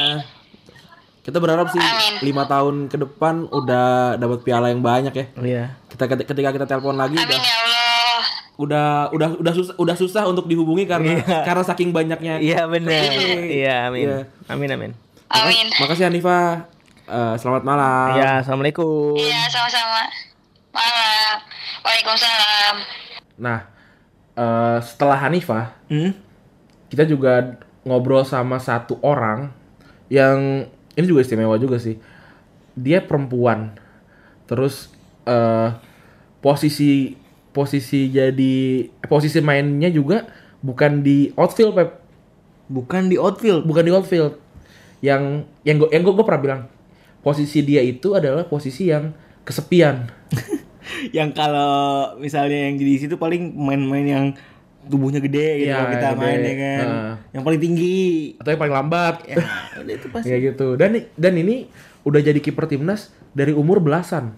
[1.20, 2.22] Kita berharap sih Amin.
[2.22, 5.26] lima tahun ke depan udah dapat piala yang banyak ya.
[5.36, 5.64] Iya.
[5.86, 7.79] Kita ketika kita telepon lagi amin udah ya Allah
[8.60, 11.40] udah udah udah susah udah susah untuk dihubungi karena Iya.
[11.42, 12.36] karena saking banyaknya.
[12.38, 12.92] Iya benar.
[13.48, 14.06] Iya amin.
[14.06, 14.18] Iya.
[14.46, 14.90] Amin amin.
[15.26, 16.68] amin Makasih Hanifa.
[17.06, 18.14] Eh, selamat malam.
[18.14, 19.16] Ya assalamualaikum.
[19.16, 20.04] iya sama-sama
[20.70, 21.36] malam
[21.80, 22.76] Waalaikumsalam
[23.34, 23.58] Nah,
[24.36, 26.12] eh, setelah Hanifa, Hmm?
[26.86, 29.48] kita juga ngobrol sama satu orang
[30.06, 31.96] yang ini juga istimewa juga sih.
[32.74, 33.74] Dia perempuan.
[34.44, 34.92] Terus
[35.22, 35.68] eh
[36.38, 37.14] posisi
[37.50, 40.26] posisi jadi posisi mainnya juga
[40.60, 41.90] bukan di outfield Pep,
[42.70, 43.66] Bukan di outfield.
[43.66, 44.38] bukan di outfield.
[45.02, 46.62] Yang yang gue yang gue pernah bilang
[47.20, 49.10] posisi dia itu adalah posisi yang
[49.42, 50.06] kesepian.
[51.16, 54.26] yang kalau misalnya yang di situ paling main-main yang
[54.80, 56.20] tubuhnya gede gitu kalau kita gede.
[56.22, 56.86] main ya kan.
[56.86, 57.14] Nah.
[57.34, 58.00] Yang paling tinggi.
[58.38, 59.14] Atau yang paling lambat.
[59.26, 59.36] Ya,
[59.82, 60.28] udah itu pasti.
[60.32, 60.68] ya gitu.
[60.78, 61.66] Dan dan ini
[62.06, 64.32] udah jadi kiper timnas dari umur belasan.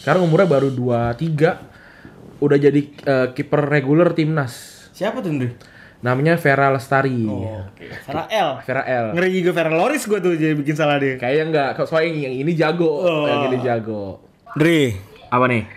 [0.00, 4.52] Sekarang umurnya baru 23 udah jadi eh, kiper reguler timnas.
[4.96, 5.60] Siapa tuh, Ndre?
[6.00, 7.28] Namanya Vera Lestari.
[7.28, 7.92] Oke.
[8.00, 8.50] Farah L.
[8.64, 9.06] Vera L.
[9.12, 11.20] Ngeri juga Farah Loris gua tuh jadi bikin salah dia.
[11.20, 13.28] Kayaknya enggak, soalnya yang ini jago, Oh.
[13.28, 14.24] yang ini jago.
[14.56, 14.96] Dri,
[15.28, 15.68] Apa nih?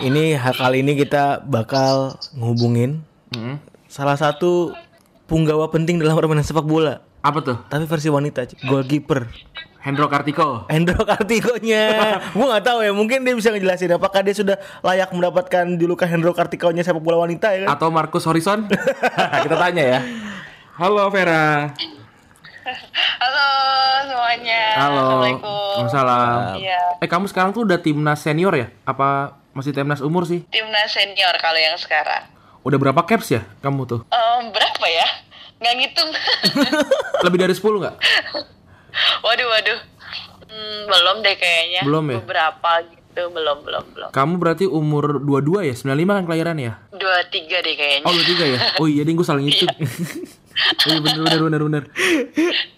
[0.00, 3.00] ini kali ini kita bakal ngehubungin
[3.32, 3.56] Hmm.
[3.86, 4.70] salah satu
[5.24, 7.56] punggawa penting dalam permainan sepak bola, Apa tuh?
[7.66, 9.26] tapi versi wanita, goalkeeper.
[9.80, 10.68] Hendro Kartiko.
[10.68, 11.84] Hendro Kartikonya.
[12.36, 16.36] gua nggak tahu ya, mungkin dia bisa ngejelasin apakah dia sudah layak mendapatkan julukan Hendro
[16.36, 17.68] Kartikonya sepak bola wanita ya kan?
[17.80, 18.68] Atau Marcus Horizon?
[19.44, 20.00] Kita tanya ya.
[20.76, 21.72] Halo Vera.
[23.20, 23.48] Halo
[24.04, 24.62] semuanya.
[24.76, 25.00] Halo.
[25.00, 25.48] Assalamualaikum.
[25.48, 26.60] Waalaikumsalam.
[26.60, 26.82] Iya.
[27.00, 28.68] Eh kamu sekarang tuh udah timnas senior ya?
[28.84, 30.44] Apa masih timnas umur sih?
[30.52, 32.28] Timnas senior kalau yang sekarang.
[32.60, 34.00] Udah berapa caps ya kamu tuh?
[34.12, 35.08] Em, berapa ya?
[35.56, 36.10] Nggak ngitung.
[37.24, 37.96] Lebih dari 10 nggak?
[39.26, 39.80] waduh, waduh.
[40.50, 41.82] Hmm, belum deh kayaknya.
[41.86, 42.18] Belum ya?
[42.22, 44.10] Beberapa gitu, belum, belum, belum.
[44.10, 45.74] Kamu berarti umur 22 ya?
[45.74, 46.72] 95 kan kelahiran ya?
[46.90, 48.06] Dua tiga deh kayaknya.
[48.06, 48.58] Oh 23 ya?
[48.82, 49.70] Oh iya ding gue salah ngitung.
[49.70, 51.82] oh iya bener bener bener bener.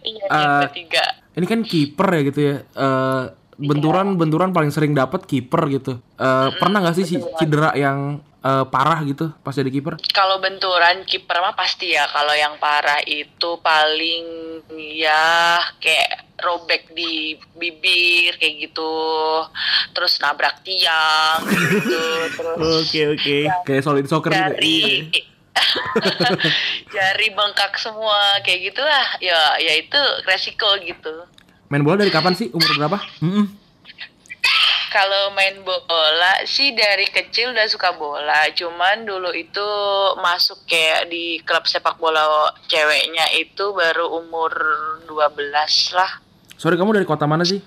[0.05, 1.05] iya, eh, dua tiga.
[1.33, 2.55] Ini kan kiper ya gitu ya.
[2.61, 3.25] Eh
[3.63, 5.93] benturan benturan paling sering dapat kiper gitu.
[6.19, 10.03] Eh pernah nggak sih ci- cedera yang eh, parah gitu pas jadi kiper?
[10.11, 12.05] Kalau benturan kiper mah pasti ya.
[12.11, 14.25] Kalau yang parah itu paling
[14.99, 18.95] ya kayak robek di bibir kayak gitu.
[19.95, 22.03] Terus nabrak tiang gitu.
[22.37, 23.39] Terus Oke oke.
[23.63, 24.43] Kayak solid soccer gitu.
[24.43, 24.83] jari
[26.95, 29.07] jari bengkak semua kayak gitulah.
[29.23, 31.15] Ya ya itu resiko gitu.
[31.73, 32.53] Main bola dari kapan sih?
[32.53, 33.01] Umur berapa?
[33.25, 33.49] Mm-mm.
[34.93, 38.45] Kalau main bola sih dari kecil udah suka bola.
[38.53, 39.65] Cuman dulu itu
[40.21, 44.53] masuk kayak di klub sepak bola ceweknya itu baru umur
[45.09, 46.21] 12 lah.
[46.61, 47.65] Sorry kamu dari kota mana sih?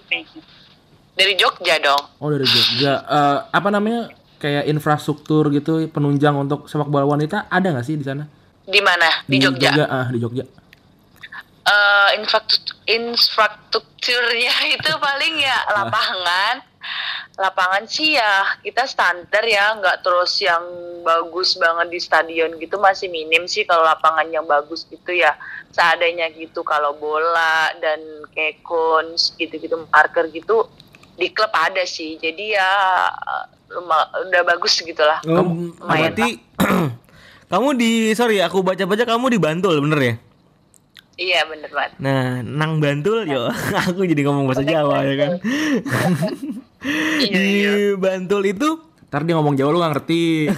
[1.17, 2.21] Dari Jogja dong.
[2.21, 3.01] Oh dari Jogja.
[3.01, 4.13] Eh, apa namanya?
[4.37, 8.29] Kayak infrastruktur gitu penunjang untuk sepak bola wanita ada nggak sih di sana?
[8.69, 9.25] Di mana?
[9.25, 9.73] Di, Jogja.
[9.89, 10.45] ah di Jogja.
[11.65, 16.61] Eh, infrastruktur infrastrukturnya itu paling ya lapangan.
[17.35, 20.61] Lapangan sih ya kita standar ya, nggak terus yang
[21.01, 25.33] bagus banget di stadion gitu masih minim sih kalau lapangan yang bagus gitu ya
[25.73, 27.99] seadanya gitu kalau bola dan
[28.33, 28.61] kayak
[29.37, 30.69] gitu-gitu marker gitu
[31.17, 32.71] di klub ada sih jadi ya
[34.21, 35.19] udah bagus gitu lah.
[35.25, 36.29] Kamu, berarti
[37.51, 40.15] kamu di sorry aku baca-baca kamu di Bantul bener ya?
[41.15, 41.91] Iya bener banget.
[42.03, 43.47] Nah, nang Bantul yo,
[43.87, 45.31] aku jadi ngomong bahasa Jawa ya kan.
[46.85, 47.97] Iya, di iya.
[47.97, 48.77] Bantul itu
[49.09, 50.45] Ntar dia ngomong Jawa lu gak ngerti.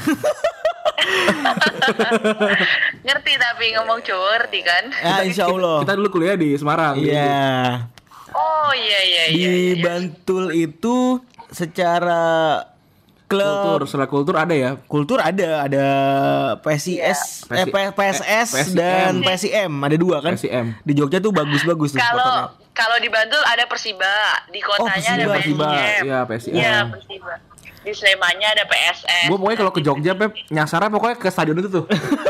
[3.05, 4.83] Ngerti tapi ngomong cowok ngerti kan?
[4.91, 5.85] ya insya Allah.
[5.85, 6.97] Kita dulu kuliah di Semarang.
[6.97, 7.85] Iya.
[8.33, 9.31] Oh iya iya iya.
[9.31, 9.83] Di iya, iya.
[9.85, 11.21] Bantul itu
[11.53, 12.65] secara
[13.27, 14.79] Kultur, klub setelah kultur ada ya.
[14.87, 15.85] kultur ada ada
[16.63, 18.73] PSIS, eh, PSI P- PSS PSIM.
[18.73, 20.33] dan PSIM ada dua kan?
[20.33, 20.79] PSIM.
[20.79, 24.15] Di Jogja tuh bagus-bagus tuh Kalau kalau di Bantul ada Persiba,
[24.47, 25.67] di kotanya ada Persiba, Persiba.
[25.67, 26.03] PSIM.
[26.07, 26.53] Iya, PSIM.
[26.55, 27.33] Iya, Persiba.
[27.83, 29.27] Di Slemannya ada PSS.
[29.27, 31.85] Gue pokoknya kalau ke Jogja Pep nyasarnya pokoknya ke stadion itu tuh.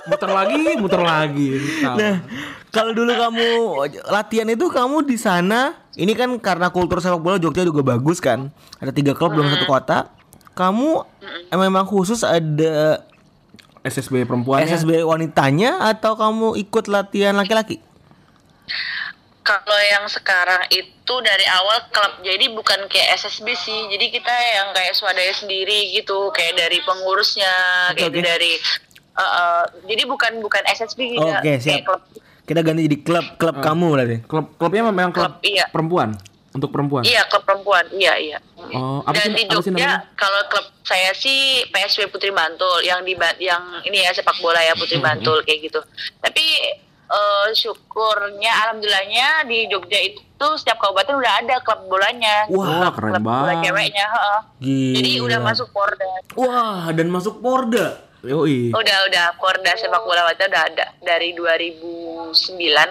[0.08, 1.48] muter lagi, muter lagi.
[1.84, 2.16] Nah,
[2.70, 3.48] kalau dulu kamu
[4.08, 8.50] latihan itu kamu di sana, ini kan karena kultur sepak bola Jogja juga bagus kan.
[8.78, 10.17] Ada tiga klub dalam satu kota.
[10.58, 11.06] Kamu
[11.54, 13.06] eh, memang khusus ada
[13.86, 14.66] SSB perempuannya.
[14.68, 17.80] SSB wanitanya atau kamu ikut latihan laki-laki?
[19.46, 23.80] Kalau yang sekarang itu dari awal klub, jadi bukan kayak SSB sih.
[23.96, 27.54] Jadi kita yang kayak swadaya sendiri gitu, kayak dari pengurusnya,
[27.96, 28.22] Oke, kayak oke.
[28.28, 28.54] dari
[29.16, 31.24] uh, uh, jadi bukan bukan SSB gitu.
[31.24, 31.88] Oke, kayak siap.
[31.88, 32.02] klub.
[32.44, 34.18] Kita ganti jadi klub klub kamu berarti.
[34.28, 35.72] Klub klubnya memang klub, Klub, iya.
[35.72, 36.20] perempuan.
[36.58, 37.06] Untuk perempuan.
[37.06, 37.86] Iya, klub perempuan.
[37.90, 38.38] Iya, iya.
[38.74, 39.98] Oh, apa sih- Dan di sih Jogja, namanya?
[40.18, 41.40] kalau klub saya sih
[41.70, 45.80] PSW Putri Bantul yang di yang ini ya sepak bola ya Putri Bantul kayak gitu.
[46.18, 46.46] Tapi
[47.08, 50.18] eh, syukurnya alhamdulillahnya di Jogja itu
[50.54, 52.50] setiap kabupaten udah ada klub bolanya.
[52.50, 53.64] Wah, keren klub bola banget.
[53.64, 54.40] ceweknya, heeh.
[54.94, 56.10] Jadi udah masuk Porda.
[56.36, 58.02] Wah, dan masuk Porda.
[58.20, 58.74] Yoi.
[58.74, 62.34] Udah udah Porda sepak bola wanita udah ada dari 2009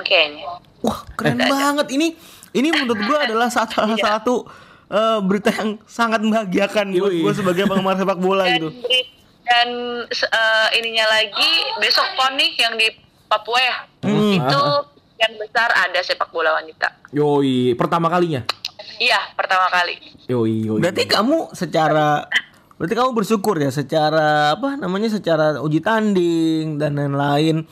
[0.01, 0.47] kayaknya.
[0.81, 2.15] Wah, keren banget ini.
[2.57, 4.35] Ini menurut gua adalah satu salah satu
[4.89, 8.69] eh, berita yang sangat membahagiakan buat gue sebagai penggemar sepak bola dan, gitu.
[9.43, 9.69] dan
[10.09, 12.89] eh, ininya lagi besok pon nih yang di
[13.27, 14.39] Papua ya Hmm.
[14.39, 14.61] itu
[15.17, 18.47] yang besar ada sepak bola wanita Yoi, pertama kalinya.
[18.97, 20.79] iya pertama kali Yoi, yoi.
[20.79, 22.23] Berarti kamu secara
[22.77, 27.67] berarti kamu bersyukur ya secara apa namanya secara uji tanding dan lain-lain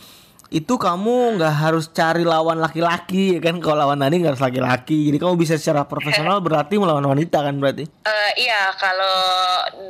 [0.54, 3.58] itu kamu nggak harus cari lawan laki-laki ya kan?
[3.58, 5.10] Kalau lawan tanding nggak harus laki-laki.
[5.10, 7.82] Jadi kamu bisa secara profesional berarti melawan wanita kan berarti?
[8.06, 9.18] Eh, iya kalau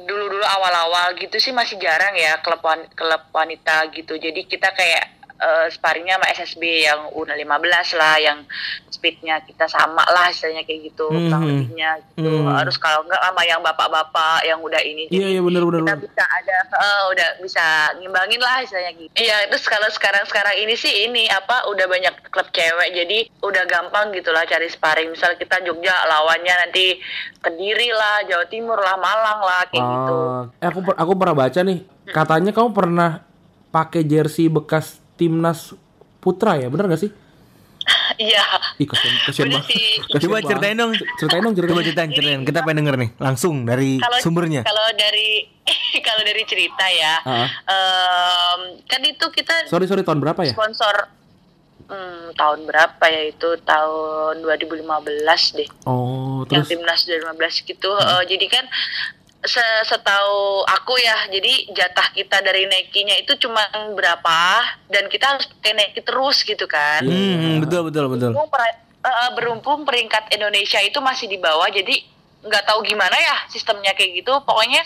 [0.08, 4.16] dulu-dulu awal-awal gitu sih masih jarang ya klub wan- klub wanita gitu.
[4.16, 7.60] Jadi kita kayak eh, sparringnya sama SSB yang U15
[7.94, 8.38] lah yang
[8.86, 11.50] speednya kita sama lah istilahnya kayak gitu kurang Mhm.
[11.50, 12.48] lebihnya gitu Hmm.
[12.50, 15.80] harus kalau enggak sama yang bapak-bapak yang udah ini Iya, iya benar benar.
[15.80, 15.98] kita benar.
[16.00, 17.64] bisa ada eh, udah bisa
[17.94, 19.12] ngimbangin lah istilahnya gitu.
[19.14, 24.10] Iya, terus kalau sekarang-sekarang ini sih ini apa udah banyak klub cewek jadi udah gampang
[24.10, 25.10] gitu lah cari sparring.
[25.10, 26.96] Misal kita Jogja lawannya nanti
[27.36, 30.16] Kediri lah, Jawa Timur lah, Malang lah kayak gitu.
[30.16, 31.78] Ah, eh, aku aku pernah baca nih,
[32.08, 33.10] katanya kamu pernah
[33.68, 35.72] pakai jersey bekas timnas
[36.18, 37.12] putra ya, bener gak sih?
[38.16, 38.40] Iya.
[38.78, 39.12] Ih, kasihan,
[39.50, 39.68] banget.
[39.68, 40.48] Kasihan coba banget.
[40.48, 41.72] ceritain dong Ceritain dong, ceritain.
[41.74, 45.28] coba ceritain ceritain kita pengen denger nih langsung dari Kalau sumbernya kalau dari
[46.06, 47.48] kalau dari cerita ya, Ah.
[47.66, 50.52] em, kan itu kita Sorry, sorry, tahun berapa ya?
[50.52, 51.08] sponsor
[51.84, 54.84] hmm, tahun berapa ya itu tahun 2015
[55.54, 55.68] deh.
[55.84, 57.36] Oh, yang terus timnas 2015
[57.66, 57.90] gitu.
[57.90, 58.64] Eh, jadi kan
[59.84, 63.60] setahu aku ya, jadi jatah kita dari Nike-nya itu cuma
[63.92, 64.40] berapa
[64.88, 67.04] dan kita harus pakai Nike terus gitu kan.
[67.04, 69.30] hmm, betul betul betul Berhubung, per- eh,
[69.84, 71.92] peringkat Indonesia itu masih di bawah, jadi
[72.40, 74.32] nggak tahu gimana ya sistemnya kayak gitu.
[74.42, 74.80] Pokoknya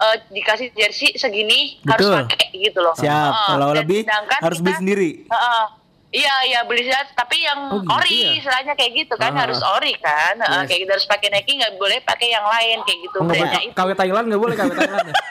[0.00, 2.24] eh, dikasih jersey segini harus Betul.
[2.24, 2.94] pakai gitu loh.
[2.96, 4.00] siap Eh, kalau lebih
[4.40, 5.64] harus beli kita- sendiri Heeh.
[6.10, 8.34] Iya, iya beli set, tapi yang Oh, gitu ori ya?
[8.34, 9.46] istilahnya kayak gitu kan Ah.
[9.46, 10.66] harus ori kan, Yes.
[10.66, 13.16] kayak gitu harus pakai Nike nggak boleh pakai yang lain kayak gitu.
[13.16, 15.14] Oh, boleh K- KW Thailand nggak boleh KW Thailand ya?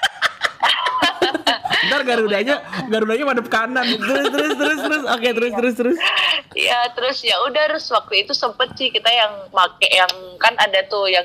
[1.81, 2.55] Ntar Garudanya,
[2.85, 3.87] Garudanya madep kanan.
[3.87, 5.97] terus terus terus terus oke terus terus terus
[6.51, 10.83] Iya, terus ya udah terus waktu itu sempet sih kita yang make yang kan ada
[10.85, 11.23] tuh yang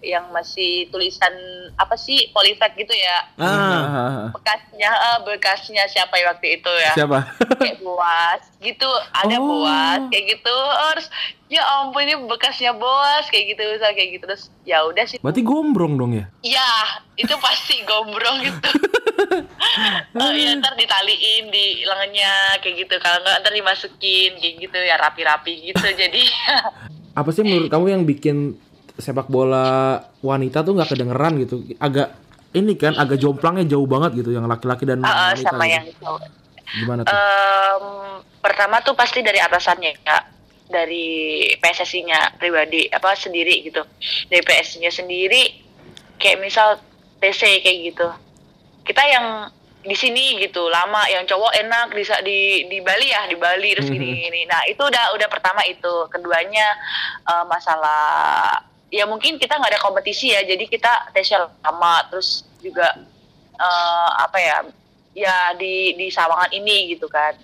[0.00, 1.32] yang masih tulisan
[1.74, 3.16] apa sih polifat gitu ya.
[3.36, 6.92] ah Bekasnya eh, bekasnya siapa ya waktu itu ya?
[6.94, 7.18] Siapa?
[7.56, 9.44] kayak boas gitu ada Oh.
[9.44, 10.56] boas kayak gitu
[10.90, 11.06] terus
[11.46, 15.40] ya ampun ini bekasnya boas kayak gitu misal kayak gitu terus ya udah sih Berarti
[15.40, 16.24] gombrong dong ya?
[16.40, 16.70] ya
[17.14, 18.70] itu pasti gombrong gitu
[20.16, 24.96] oh ya ntar ditaliin di lengannya kayak gitu kalau nggak ntar dimasukin kayak gitu ya
[24.96, 26.22] rapi-rapi gitu jadi
[27.14, 28.58] Apa sih menurut kamu yang bikin
[28.94, 31.64] sepak bola wanita tuh nggak kedengeran gitu?
[31.78, 32.14] Agak
[32.54, 35.74] ini kan agak jomplangnya jauh banget gitu yang laki-laki dan ah, wanita sama gitu.
[35.74, 36.20] yang cowok.
[36.74, 37.12] gimana tuh?
[37.14, 37.84] Em,
[38.38, 40.18] pertama tuh pasti dari atasannya ya
[40.64, 41.06] dari
[41.60, 43.84] PSSI-nya pribadi apa sendiri gitu
[44.32, 45.42] dari PSSI-nya sendiri
[46.16, 46.80] kayak misal
[47.20, 48.08] TC kayak gitu
[48.84, 49.26] kita yang
[49.84, 52.38] di sini gitu lama yang cowok enak di di
[52.72, 56.64] di Bali ya di Bali terus gini gini nah itu udah udah pertama itu keduanya
[57.28, 58.64] eh, masalah
[58.94, 61.34] ya mungkin kita nggak ada kompetisi ya jadi kita TC
[61.66, 62.94] lama terus juga
[63.58, 64.56] eh, apa ya
[65.18, 67.34] ya di di Sawangan ini gitu kan.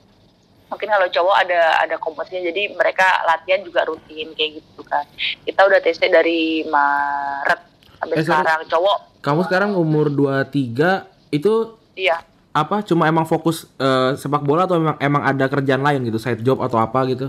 [0.71, 5.03] Mungkin kalau cowok ada ada kompetisinya jadi mereka latihan juga rutin kayak gitu kan.
[5.43, 7.61] Kita udah TC dari Maret
[7.99, 12.25] sampai Eh, sekarang cowok Kamu sekarang umur 23 itu iya.
[12.57, 16.41] apa cuma emang fokus eh, sepak bola atau emang emang ada kerjaan lain gitu, side
[16.41, 17.29] job atau apa gitu?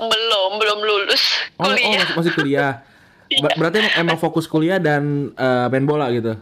[0.00, 1.22] belum belum lulus
[1.60, 2.80] Oh, oh masih, masih kuliah.
[3.32, 6.34] Ber- berarti emang, emang fokus kuliah dan eh, main bola gitu.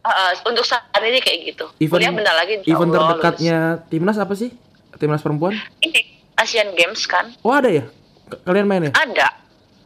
[0.00, 3.56] Uh, untuk saat ini kayak gitu kuliah bentar lagi insya event Allah terdekatnya
[3.86, 4.52] timnas apa sih?
[4.94, 5.54] Timnas perempuan?
[5.54, 5.80] lulus.
[5.80, 6.00] ini
[6.34, 7.88] Asian Games kan Oh ada ya?
[8.26, 8.92] K- Kalian main ya?
[8.92, 9.32] ada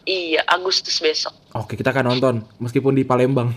[0.03, 3.55] iya Agustus besok Oke kita akan nonton meskipun di Palembang.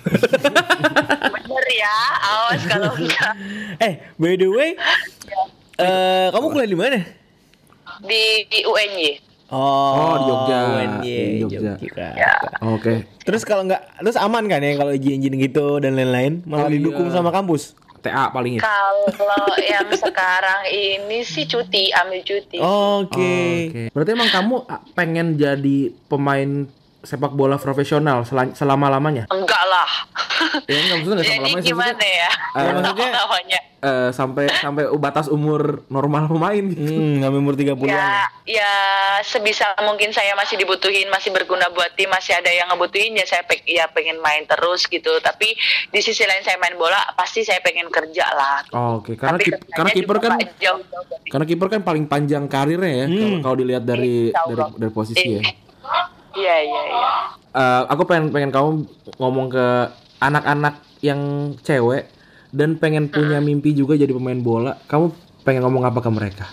[1.34, 3.34] bener ya awas kalau enggak
[3.84, 4.78] Eh, by the way,
[5.76, 7.00] eh kamu kuliah di mana?
[8.02, 10.60] di, di UNY Oh, di Jogja.
[10.98, 12.08] Di Jogja.
[12.16, 12.34] ya
[12.64, 13.04] Oke.
[13.22, 16.80] Terus kalau nggak, terus aman kan ya kalau izin-izin gitu dan lain-lain, malah Oh, iya.
[16.80, 17.76] didukung sama kampus.
[18.02, 18.66] TA paling ya.
[19.14, 23.38] kalau yang sekarang ini sih cuti ambil cuti Oke.
[23.70, 23.82] Oke.
[23.94, 25.80] Berarti emang kamu ah, pengen jadi
[26.10, 26.66] pemain
[27.02, 28.22] sepak bola profesional
[28.52, 29.26] selama lamanya?
[29.28, 29.90] enggak lah
[30.70, 35.82] Ya enggak maksudnya enggak selama lamanya gimana ya Eh, maksudnya- eh, sampai sampai batas umur
[35.88, 36.86] normal pemain gitu.
[36.86, 37.90] Hmm, ngambil umur 30-an.
[37.90, 38.14] ya
[38.46, 38.72] ya
[39.24, 43.42] sebisa mungkin saya masih dibutuhin masih berguna buat tim masih ada yang ngebutuhin ya saya
[43.42, 47.58] peng- ya pengen main terus gitu tapi di sisi lain saya main bola pasti saya
[47.60, 51.46] pengen kerja lah Oh, Oke, karena Tapi kip- karena kiper kan nggak jauh-jauh dari- karena
[51.48, 55.42] kiper kan paling panjang karirnya ya kalau- kalau dilihat dari dari dari posisi ya.
[56.36, 57.10] Iya iya iya.
[57.52, 58.70] Eh, aku pengen pengen kamu
[59.20, 59.68] ngomong ke
[60.24, 62.08] anak-anak yang cewek
[62.56, 64.80] dan pengen punya mimpi juga jadi pemain bola.
[64.88, 65.12] Kamu
[65.44, 66.48] pengen ngomong apa ke mereka?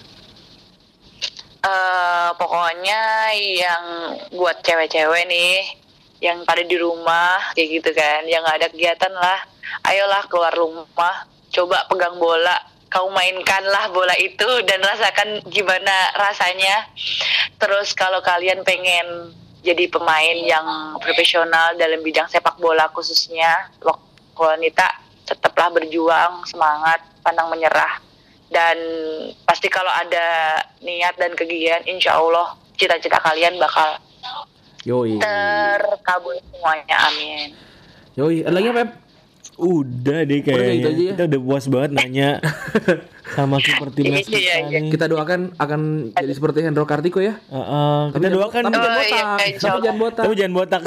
[1.58, 3.84] eh pokoknya yang
[4.30, 5.66] buat cewek-cewek nih
[6.18, 8.26] yang pada di rumah kayak gitu kan.
[8.26, 9.40] Yang nggak ada kegiatan lah.
[9.86, 12.56] Ayolah keluar rumah coba pegang bola.
[12.88, 16.88] Kau mainkanlah bola itu dan rasakan gimana rasanya.
[17.60, 20.66] Terus kalau kalian pengen jadi pemain yang
[21.02, 23.72] profesional dalam bidang sepak bola khususnya.
[24.38, 24.86] Wanita
[25.26, 27.98] tetaplah berjuang semangat pantang menyerah.
[28.48, 28.78] Dan
[29.44, 33.98] pasti kalau ada niat dan kegiatan insya Allah cita-cita kalian bakal
[34.86, 35.18] Yoi.
[35.20, 36.96] terkabul semuanya.
[37.10, 37.52] Amin.
[38.16, 39.07] Yoi, ada lagi apa?
[39.58, 40.72] Udah deh Udah, kayaknya.
[40.72, 41.12] gitu aja ya?
[41.12, 42.28] Kita udah puas banget nanya
[43.28, 44.78] sama kiper timnas Iya, kita iya, iya.
[44.86, 45.80] Kita doakan akan
[46.14, 47.34] jadi seperti Hendro Kartiko ya.
[47.44, 49.58] Heeh, kita jangan- doakan tapi jangan Oh, iya, botak.
[49.58, 50.22] Tapi jangan botak.
[50.22, 50.82] tapi jangan botak.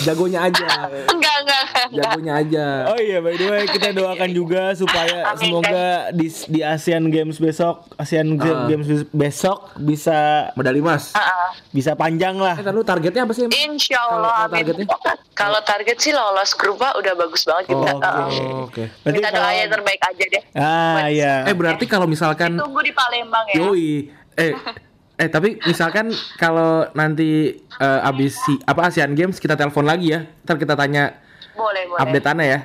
[0.00, 0.66] Jagonya aja.
[1.14, 1.64] enggak enggak.
[1.92, 2.66] Jagonya aja.
[2.88, 5.38] Oh iya, by the way kita doakan juga supaya Amin.
[5.40, 8.66] semoga di di Asian Games besok, Asian Ah.
[8.66, 11.12] Games bes- besok bisa Medali emas.
[11.12, 11.50] Ah, ah.
[11.70, 12.54] bisa panjang lah.
[12.54, 13.46] Eh, kan lu targetnya apa sih?
[13.46, 14.86] Insya Allah targetnya?
[15.32, 18.02] kalau target sih lolos grup udah bagus banget Oh, kita Oke.
[18.02, 18.28] Ah, ah.
[18.64, 18.84] Oke.
[19.02, 21.32] Berarti kita kalau- doa yang terbaik aja deh Ah iya.
[21.44, 24.10] Eh berarti kalau misalkan tunggu di Palembang ya Yoi.
[24.34, 24.52] Eh
[25.18, 30.24] eh tapi misalkan kalau nanti eh, abis si apa Asian Games kita telepon lagi ya.
[30.46, 31.18] Ntar kita tanya
[31.58, 32.60] boleh boleh updateannya ya.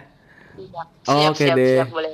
[1.03, 1.77] Siap, Oke siap, deh.
[1.81, 2.13] siap, boleh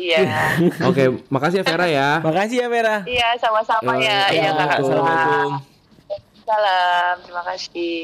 [0.00, 0.18] iya
[0.88, 2.08] Oke, makasih ya Vera ya.
[2.24, 3.00] Makasih ya Merah.
[3.04, 5.52] iya sama-sama ya iya yo, kakak Assalamualaikum.
[6.48, 8.02] salam terima kasih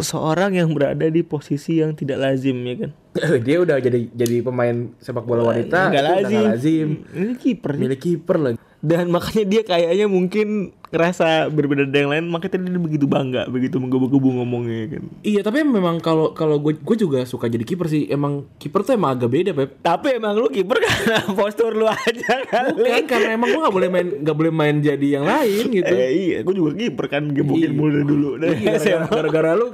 [0.00, 2.90] Seorang yang berada di posisi yang tidak lazim ya kan.
[3.46, 5.90] Dia udah jadi jadi pemain sepak bola wanita.
[5.90, 6.28] Nggak itu udah lazim.
[6.30, 6.88] nggak lazim.
[7.10, 7.72] Ini kiper.
[7.80, 8.58] Milik kiper lagi.
[8.80, 10.48] Dan makanya dia kayaknya mungkin
[10.90, 15.02] ngerasa berbeda dari yang lain, makanya tadi dia begitu bangga, begitu menggebu-gebu ngomongnya kan.
[15.20, 18.08] Iya, tapi memang kalau kalau gue gue juga suka jadi kiper sih.
[18.08, 19.78] Emang kiper tuh emang agak beda, Pep.
[19.78, 22.72] Tapi emang lu kiper karena postur lu aja kali.
[22.74, 25.92] Bukan karena emang gue gak boleh main nggak boleh main jadi yang lain gitu.
[25.92, 27.76] Eh, iya, gue juga kiper kan gebukin Iya.
[27.76, 28.28] mulu dulu.
[28.40, 29.06] Dari Iya, gara-gara, SMA.
[29.12, 29.66] gara-gara lu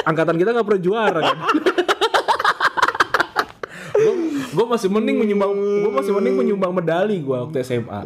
[0.00, 1.38] angkatan kita gak pernah juara kan.
[4.50, 8.00] gue masih mending menyumbang gue masih mending menyumbang medali gue waktu SMA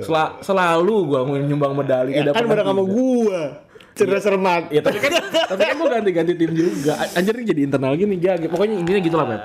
[0.00, 3.42] Sela- selalu gue menyumbang medali Ya, tidak kan pernah bareng sama gua.
[3.90, 4.62] Cerdas cermat.
[4.68, 5.12] ya tapi kan
[5.46, 6.94] tapi kan gue ganti-ganti tim juga.
[7.12, 9.40] Anjir ini jadi internal gini ya pokoknya intinya gitu lah Pep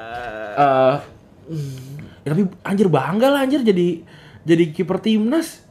[0.56, 0.96] Eh,
[2.24, 4.02] ya, tapi anjir bangga lah anjir jadi
[4.42, 5.66] jadi kiper timnas.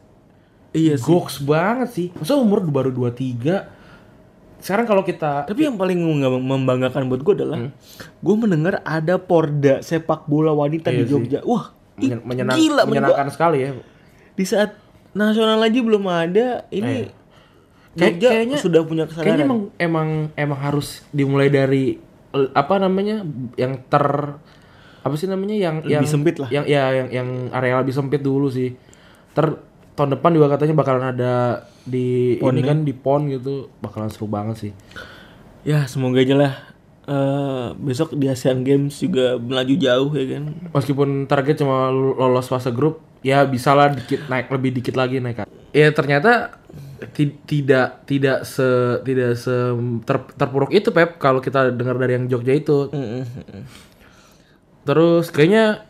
[0.70, 1.07] Iya sih.
[1.07, 2.07] goks banget sih.
[2.12, 3.74] Masa umur baru 23
[4.65, 7.69] sekarang kalau kita Tapi yang paling mem- membanggakan buat gue adalah
[8.19, 11.12] gue mendengar ada Porda sepak bola wanita di Iya sih.
[11.12, 11.39] Jogja.
[11.43, 13.89] Wah, ih, menyen- menyenang- gila men, menyenangkan sekali ya gua-
[14.33, 14.71] Di saat
[15.12, 17.12] nasional aja belum ada, ini Eh.
[17.95, 19.29] Jogja kayaknya- sudah punya kesadaran.
[19.29, 22.01] Kayaknya emang emang emang harus dimulai dari
[22.33, 23.23] eh, apa namanya
[23.55, 24.35] yang ter
[24.99, 26.49] apa sih namanya yang Lebih yang sempit lah.
[26.49, 28.73] Yang ya yang yang area lebih sempit dulu sih.
[29.31, 29.61] Ter
[29.93, 31.33] tahun depan juga katanya bakalan ada
[31.85, 34.72] di ini kan di pon gitu bakalan seru banget sih.
[35.64, 36.53] Ya semoga aja lah
[37.05, 40.45] eh, besok di Asian Games juga melaju jauh ya kan.
[40.72, 45.45] Meskipun target cuma lolos fase grup, ya bisa lah dikit naik lebih dikit lagi naik.
[45.76, 46.57] Ya ternyata
[47.12, 49.53] ti- tidak tidak se tidak se
[50.05, 52.89] ter- terpuruk itu Pep kalau kita dengar dari yang Jogja itu.
[54.85, 55.85] Terus kayaknya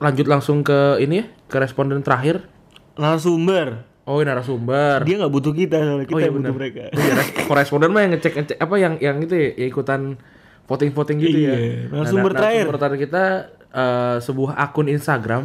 [0.00, 2.48] lanjut langsung ke ini ya, ke responden terakhir.
[2.96, 3.91] Narasumber.
[4.02, 5.02] Oh, ini narasumber.
[5.02, 6.82] Dia nggak butuh kita, soalnya kita Oh, iya yang butuh mereka.
[6.88, 10.18] Oh, iya, res- koresponden mah yang ngecek ngecek apa yang yang itu ya, ya ikutan
[10.64, 11.54] voting-voting gitu ya.
[11.54, 12.66] Iya, narasumber terakhir.
[12.66, 13.24] narasumber terakhir kita
[13.72, 15.42] eh, sebuah akun Instagram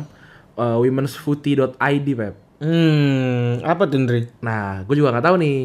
[0.55, 1.77] eh, womensfooty.id
[2.09, 2.35] Pep.
[2.57, 4.25] Hmm, apa tuh Ndri?
[4.41, 5.59] Nah, gue juga nggak tahu nih.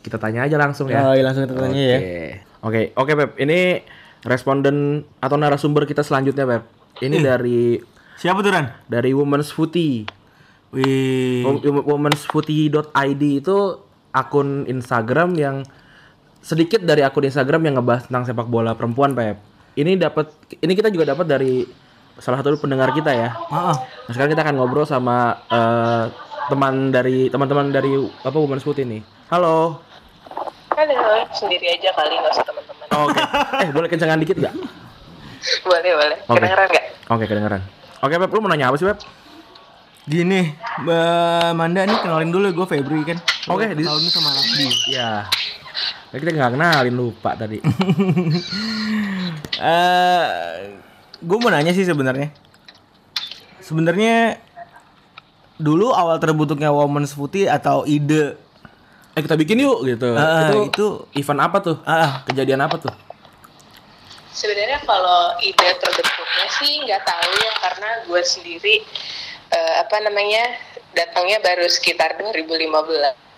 [0.00, 1.04] Kita tanya aja langsung ya.
[1.04, 1.98] Oh, iya, langsung kita tanya ya.
[2.00, 2.16] Oke.
[2.60, 3.30] Oke, oke Pep.
[3.36, 3.84] Ini
[4.22, 4.76] responden
[5.16, 6.64] atau narasumber kita selanjutnya Pep.
[6.98, 7.76] Ini dari
[8.16, 8.68] Siapa tuh Ran?
[8.86, 10.04] dari Women's Footy.
[10.70, 11.42] Wih.
[11.42, 13.56] Wom- Womensfooty.id itu
[14.10, 15.56] akun Instagram yang
[16.40, 19.38] sedikit dari akun Instagram yang ngebahas tentang sepak bola perempuan Pep.
[19.74, 21.62] Ini dapat ini kita juga dapat dari
[22.18, 23.34] salah satu pendengar kita ya.
[23.50, 23.74] Ah.
[23.74, 26.04] Nah, sekarang kita akan ngobrol sama eh,
[26.48, 28.98] teman dari teman-teman dari apa Women's Foot ini.
[29.30, 29.78] Halo.
[30.70, 30.96] Halo,
[31.30, 32.86] sendiri aja kali nggak usah teman-teman.
[32.90, 33.20] Oke.
[33.58, 34.54] eh, boleh kencengan dikit nggak?
[35.66, 36.16] Boleh boleh.
[36.28, 36.36] Oke.
[36.36, 36.84] Kedengeran nggak?
[37.08, 37.60] Oke, kedengeran.
[38.00, 39.00] Oke, Pep, lu mau nanya apa sih, Pep?
[40.04, 40.40] Gini,
[40.80, 43.18] Mbak Manda nih kenalin dulu gue Febri kan.
[43.46, 44.66] Oke, di- Tahun ini sama Rafdi.
[44.88, 45.28] Ya.
[46.10, 47.58] Ya, kita nggak kenalin lupa tadi.
[49.60, 50.24] Eh,
[51.20, 52.32] gue mau nanya sih sebenarnya.
[53.60, 54.40] Sebenarnya
[55.60, 58.40] dulu awal terbentuknya Women's Footy atau ide
[59.12, 60.16] eh, kita bikin yuk gitu.
[60.16, 61.76] Ah, itu, itu event apa tuh?
[61.84, 62.88] ah Kejadian apa tuh?
[64.32, 68.74] Sebenarnya kalau ide terbentuknya sih nggak tahu ya karena gue sendiri
[69.50, 70.44] eh, apa namanya
[70.94, 73.30] datangnya baru sekitar 2015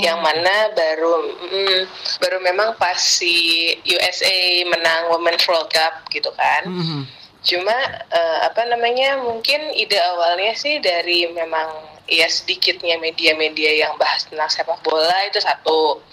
[0.00, 1.80] yang mana baru mm,
[2.16, 6.64] baru memang pas si USA menang Women's World Cup gitu kan.
[6.64, 7.04] mhm.
[7.40, 7.72] Cuma
[8.12, 11.72] eh, apa namanya mungkin ide awalnya sih dari memang
[12.04, 16.04] ya sedikitnya media-media yang bahas tentang sepak bola itu satu.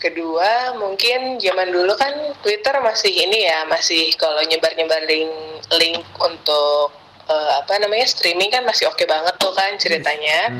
[0.00, 2.12] Kedua mungkin zaman dulu kan
[2.44, 5.32] Twitter masih ini ya masih kalau nyebar-nyebar link
[5.80, 6.92] link untuk
[7.28, 10.52] eh, apa namanya streaming kan masih oke banget tuh kan ceritanya.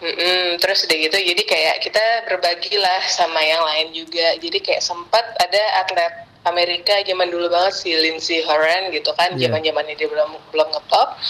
[0.00, 4.32] Mm-mm, terus udah gitu jadi kayak kita berbagi lah sama yang lain juga.
[4.40, 9.52] Jadi kayak sempat ada atlet Amerika zaman dulu banget si Lindsey Horan gitu kan Iya.
[9.52, 11.20] zaman zamannya dia belum belum ngetop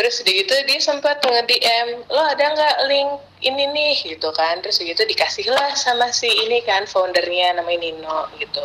[0.00, 3.10] terus udah gitu dia sempat nge DM lo ada nggak link
[3.44, 4.16] ini nih?
[4.16, 4.64] gitu kan.
[4.64, 8.64] Terus gitu dikasih lah sama si ini kan foundernya namanya Nino gitu.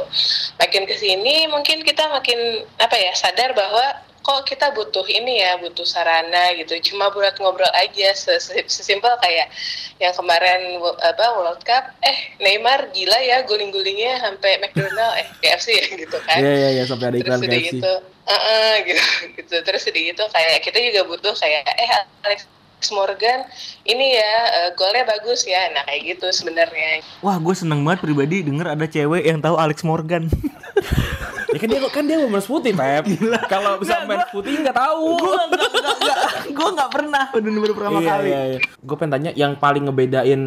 [0.63, 3.83] Makin ke sini mungkin kita makin apa ya sadar bahwa
[4.21, 6.77] kok kita butuh ini ya butuh sarana gitu.
[6.93, 9.49] Cuma buat ngobrol aja ses- sesimpel kayak
[9.97, 11.89] yang kemarin apa World Cup.
[12.05, 16.37] Eh Neymar gila ya guling-gulingnya sampai McDonald eh KFC ya gitu kan.
[16.37, 17.81] Iya, iya, iya, sampai ada iklan KFC.
[17.81, 19.03] gitu "Uh-uh," gitu
[19.41, 19.55] gitu.
[19.65, 21.91] Terus udah gitu kayak kita juga butuh kayak eh
[22.21, 22.45] Alex
[22.89, 23.45] Morgan
[23.85, 25.69] ini ya eh, golnya bagus ya.
[25.73, 27.01] Nah kayak gitu sebenarnya.
[27.25, 30.29] Wah, gue seneng banget pribadi denger ada cewek yang tahu Alex Morgan.
[31.51, 33.03] Ya kan dia kan dia women's footy, Pep.
[33.51, 35.19] Kalau bisa main footy nggak tahu.
[35.19, 38.27] gue nggak gue pernah bener-bener pertama Iya, kali.
[38.31, 38.59] iya, iya.
[38.79, 40.41] Gue pengen tanya yang paling ngebedain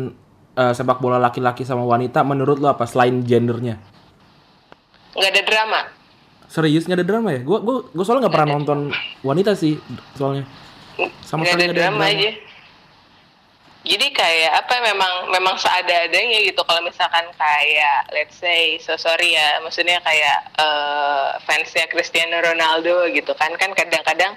[0.55, 3.79] eh, sepak bola laki-laki sama wanita menurut lo apa selain gendernya?
[5.15, 5.81] nggak ada drama
[6.51, 7.41] Serius nggak ada drama ya?
[7.43, 8.79] Gue gue gue soalnya nggak pernah nonton
[9.23, 9.79] wanita sih
[10.15, 10.47] soalnya.
[11.23, 12.31] Sama nggak sekali ada nggak drama aja
[13.85, 16.65] jadi kayak apa memang memang seada-adanya gitu.
[16.65, 23.37] Kalau misalkan kayak let's say so sorry ya maksudnya kayak eh, fansnya Cristiano Ronaldo gitu
[23.37, 23.53] kan.
[23.61, 24.35] Kan kadang-kadang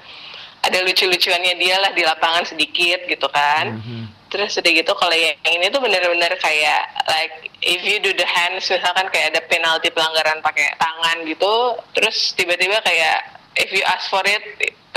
[0.68, 3.80] ada lucu-lucuannya dia lah di lapangan sedikit gitu kan.
[4.28, 8.68] Terus udah gitu kalau yang ini tuh bener-bener kayak like if you do the hands
[8.68, 14.22] misalkan kayak ada penalti pelanggaran pakai tangan gitu terus tiba-tiba kayak if you ask for
[14.28, 14.43] it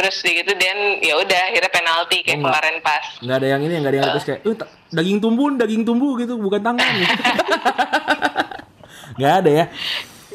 [0.00, 3.72] terus gitu dan ya udah akhirnya penalti kayak Oh, kemarin pas Nggak ada yang ini
[3.76, 6.80] nggak ada yang terus kayak, "Eh, ta- daging tumbuh, daging tumbuh gitu, bukan tangan."
[9.20, 9.64] Nggak ada ya.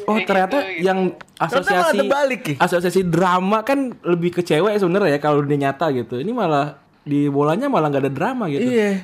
[0.06, 0.86] Oh ternyata gitu, gitu.
[0.86, 0.98] yang
[1.34, 2.54] Ternyata malah asosiasi terbalik, Ki.
[2.62, 6.22] asosiasi drama kan lebih ke cewek sebenarnya ya kalau dia nyata gitu.
[6.22, 8.62] Ini malah di bolanya malah nggak ada drama gitu.
[8.62, 9.02] Iya.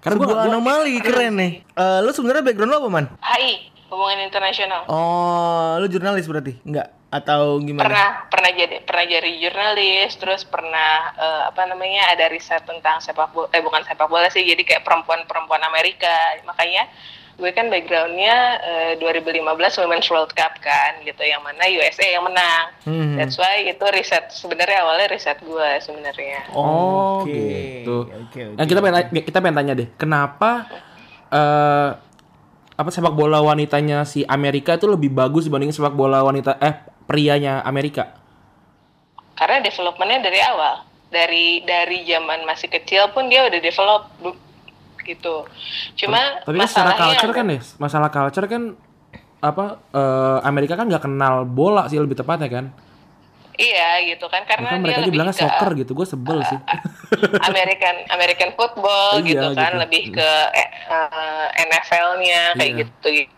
[0.00, 1.52] Karena gua, Sebuah gua anomali keren nih.
[1.68, 3.06] Eh, lu sebenarnya background lu apa man?
[3.20, 6.56] HI hubungan internasional Oh, lu jurnalis berarti?
[6.64, 7.01] Enggak?
[7.12, 7.84] Atau gimana?
[7.84, 13.28] pernah pernah jadi pernah jadi jurnalis terus pernah eh, apa namanya ada riset tentang sepak
[13.30, 16.08] bola eh bukan sepak bola sih jadi kayak perempuan perempuan Amerika
[16.42, 16.88] makanya
[17.32, 19.44] gue kan backgroundnya eh, 2015
[19.78, 23.14] Women's World Cup kan gitu yang mana USA yang menang Hmm.
[23.14, 27.28] that's why itu riset sebenarnya awalnya riset gue sebenarnya Oh, Oke.
[27.30, 28.08] gitu.
[28.08, 28.56] Oke, oke.
[28.56, 30.64] Nah, kita pengen kita pengen tanya deh, kenapa
[31.28, 31.90] eh
[32.72, 37.60] apa sepak bola wanitanya si Amerika itu lebih bagus dibandingin sepak bola wanita eh prianya
[37.62, 38.16] Amerika?
[39.32, 40.74] karena developmentnya dari awal
[41.08, 44.02] dari dari zaman masih kecil pun dia udah develop
[45.02, 45.44] gitu
[45.98, 48.62] cuma Tapi kan secara culture kan ya, masalah culture kan
[49.42, 52.66] apa eh, Amerika kan nggak kenal bola sih lebih tepatnya kan?
[53.52, 56.58] iya gitu kan karena dia mereka lebih bilangnya ke soccer gitu, gue sebel sih.
[57.42, 59.82] American American football Iya, gitu kan gitu.
[59.82, 62.80] lebih ke eh, eh, NFL-nya kayak Iya.
[62.86, 63.32] gitu gitu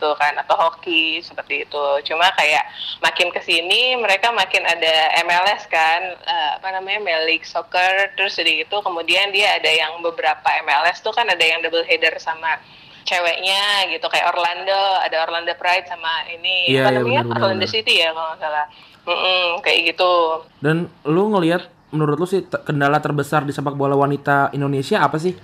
[0.00, 2.64] kan atau hoki seperti itu cuma kayak
[3.04, 8.64] makin ke sini mereka makin ada MLS kan eh, apa namanya League Soccer terus jadi
[8.64, 12.56] itu kemudian dia ada yang beberapa MLS tuh kan ada yang double header sama
[13.04, 17.44] ceweknya gitu kayak Orlando ada Orlando Pride sama ini Iya, apa iya, namanya benar, benar,
[17.44, 17.66] Orlando.
[17.68, 18.66] City ya kalau nggak salah
[19.00, 20.12] Mm-mm, kayak gitu
[20.60, 20.76] Dan
[21.08, 25.34] lu ngelihat menurut lu sih kendala terbesar di sepak bola wanita Indonesia apa sih?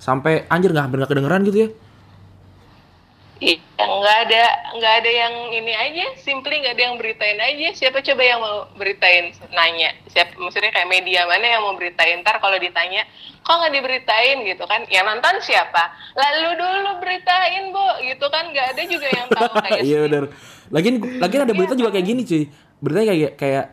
[0.00, 1.68] Sampai anjir nggak hampir nggak kedengeran gitu ya?
[3.40, 4.44] Iya, nggak ada
[4.76, 7.72] nggak ada yang ini aja, simply nggak ada yang beritain aja.
[7.72, 9.96] Siapa coba yang mau beritain nanya?
[10.12, 12.20] Siapa maksudnya kayak media mana yang mau beritain?
[12.20, 13.08] Ntar kalau ditanya,
[13.40, 14.84] kok nggak diberitain gitu kan?
[14.92, 15.88] Yang nonton siapa?
[16.12, 18.44] Lalu dulu beritain, Bu, gitu kan?
[18.52, 20.24] Nggak ada juga yang tahu kayak Iya benar.
[20.68, 22.44] Lagian lagian ada berita juga kayak gini cuy.
[22.84, 23.66] Beritanya kayak kayak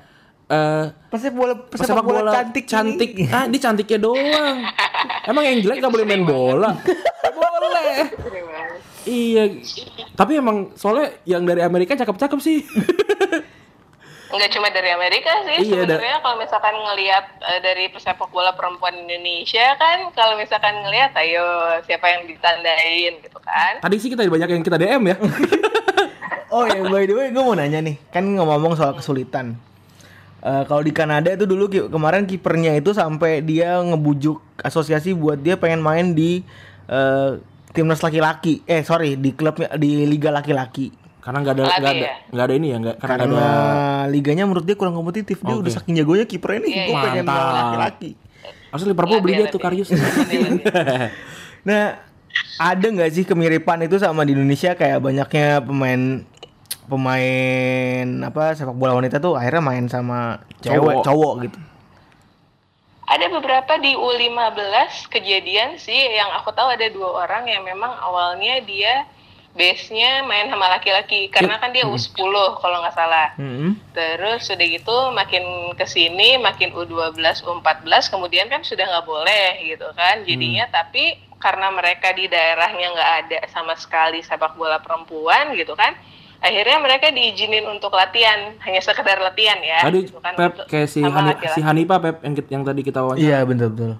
[0.48, 3.12] eh Pesepak bola pesepak, sepak bola, bola cantik cantik.
[3.20, 3.36] ini.
[3.36, 4.64] Ah, dia cantiknya doang.
[5.28, 6.72] Emang yang jelek gak boleh main bola?
[6.80, 7.96] Nggak boleh.
[9.08, 9.44] Iya.
[10.14, 12.60] Tapi emang soalnya yang dari Amerika cakep-cakep sih.
[14.28, 18.52] nggak cuma dari Amerika sih Iya, da- sebenarnya kalau misalkan ngelihat eh, dari pesepak bola
[18.52, 21.48] perempuan Indonesia kan kalau misalkan ngelihat ayo
[21.82, 25.16] siapa yang ditandain gitu kan Tadi sih kita banyak yang kita DM ya.
[26.48, 29.60] Oh ya, by the way, gue mau nanya nih, kan ngomong soal kesulitan.
[30.40, 35.36] Eh, kalau di Kanada itu dulu ki- kemarin kipernya itu sampai dia ngebujuk asosiasi buat
[35.36, 36.48] dia pengen main di
[36.88, 37.32] eh,
[37.78, 38.66] timnas laki-laki.
[38.66, 40.90] Eh sorry, di klubnya di liga laki-laki.
[41.22, 42.14] Karena nggak ada nggak ada ya?
[42.32, 43.52] nggak ada ini ya nggak karena Karena ada.
[44.08, 45.38] liganya menurut dia kurang kompetitif.
[45.40, 45.62] Dia Oke.
[45.62, 47.04] udah saking jagonya kipernya nih, Iya, gue iya.
[47.04, 48.10] pengen laki-laki.
[48.68, 49.62] Maksudnya Liverpool beli dia tuh.
[49.62, 49.88] Karius.
[49.94, 50.62] Lebih, lebih.
[51.68, 52.00] Nah,
[52.64, 56.24] ada nggak sih kemiripan itu sama di Indonesia kayak banyaknya pemain
[56.88, 61.04] pemain apa sepak bola wanita tuh akhirnya main sama cewek Cowok.
[61.04, 61.58] cowok gitu.
[63.08, 68.60] Ada beberapa di U15 kejadian sih yang aku tahu ada dua orang yang memang awalnya
[68.68, 69.08] dia
[69.58, 73.34] base-nya main sama laki-laki karena kan dia U10 kalau nggak salah.
[73.96, 79.88] Terus sudah gitu makin ke sini makin U12 U14 kemudian kan sudah nggak boleh gitu
[79.96, 85.74] kan jadinya tapi karena mereka di daerahnya nggak ada sama sekali sepak bola perempuan gitu
[85.74, 85.96] kan
[86.38, 90.90] akhirnya mereka diizinin untuk latihan hanya sekedar latihan ya Tadi gitu kan, Pep untuk- kayak
[90.90, 93.26] si Hani, si Hanipa Pep yang, yang tadi kita wawancara.
[93.26, 93.94] Iya betul betul.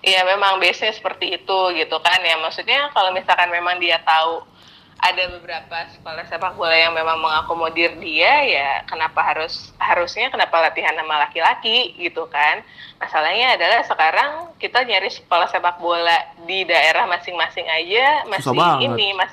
[0.00, 4.40] Iya memang base-nya seperti itu gitu kan ya maksudnya kalau misalkan memang dia tahu
[5.00, 10.92] ada beberapa sekolah sepak bola yang memang mengakomodir dia ya kenapa harus harusnya kenapa latihan
[10.92, 12.60] sama laki-laki gitu kan
[13.00, 14.30] masalahnya adalah sekarang
[14.60, 18.52] kita nyari sekolah sepak bola di daerah masing-masing aja masih
[18.84, 19.32] ini mas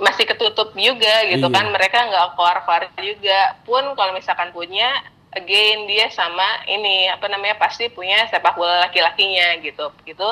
[0.00, 1.54] masih ketutup juga gitu Iya.
[1.54, 4.88] kan mereka nggak keluar-keluar juga pun kalau misalkan punya
[5.30, 10.26] again dia sama ini apa namanya pasti punya sepak bola laki-lakinya gitu gitu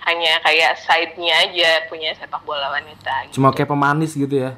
[0.00, 3.36] hanya kayak side-nya aja punya sepak bola wanita gitu.
[3.38, 4.52] Cuma kayak pemanis gitu ya.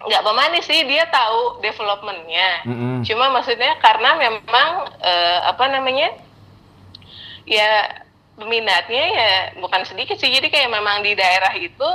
[0.00, 3.04] nggak pemanis sih dia tahu developmentnya Mm-mm.
[3.04, 6.16] cuma maksudnya karena memang eh, apa namanya
[7.44, 8.00] ya
[8.32, 9.30] peminatnya ya
[9.60, 11.90] bukan sedikit sih jadi kayak memang di daerah itu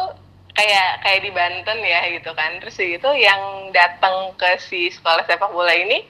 [0.55, 2.57] kayak kayak di Banten ya gitu kan.
[2.63, 6.07] Terus gitu yang datang ke si sekolah sepak bola ini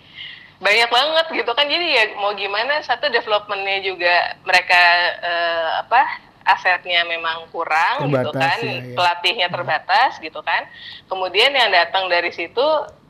[0.61, 1.67] banyak banget gitu kan.
[1.67, 4.81] Jadi ya mau gimana satu developmentnya juga mereka
[5.19, 6.01] eh, apa
[6.45, 8.69] asetnya memang kurang gitu Terbatas, kan.
[8.69, 8.95] ya, ya.
[8.95, 10.69] pelatihnya terbatas gitu kan.
[11.09, 12.63] Kemudian yang datang dari situ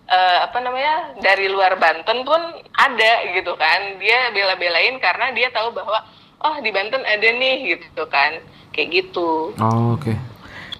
[0.07, 2.41] eh, apa namanya dari luar Banten pun
[2.79, 3.99] ada gitu kan.
[3.99, 5.99] Dia bela-belain karena dia tahu bahwa
[6.47, 8.39] oh di Banten ada nih gitu kan.
[8.71, 9.55] Kayak gitu.
[9.55, 10.11] Oh, oke.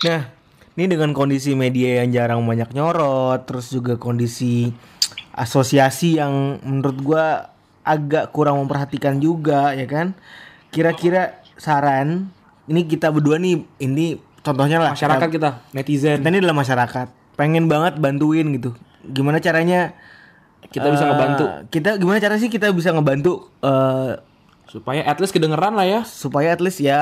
[0.04, 0.35] Nah,
[0.76, 4.76] ini dengan kondisi media yang jarang banyak nyorot, terus juga kondisi
[5.32, 7.26] asosiasi yang menurut gua
[7.88, 10.12] agak kurang memperhatikan juga, ya kan?
[10.76, 12.28] Kira-kira saran,
[12.68, 16.20] ini kita berdua nih, ini contohnya lah Masyarakat kita, netizen.
[16.20, 17.08] kita ini adalah masyarakat,
[17.40, 18.76] pengen banget bantuin gitu.
[19.08, 19.96] Gimana caranya?
[20.66, 24.18] Kita bisa eh, ngebantu Kita gimana cara sih kita bisa ngebantu eh,
[24.66, 26.02] supaya at least kedengeran lah ya.
[26.04, 27.00] supaya at least ya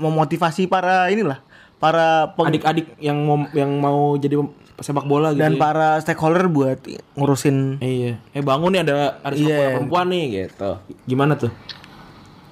[0.00, 1.44] memotivasi para inilah
[1.80, 4.36] para peng- adik-adik yang mau yang mau jadi
[4.76, 5.58] sepak bola gitu dan ya.
[5.58, 6.78] para stakeholder buat
[7.12, 9.56] ngurusin Eh, iya eh bangun nih ada ada sepak Iya.
[9.58, 10.70] bola perempuan nih gitu
[11.06, 11.52] gimana tuh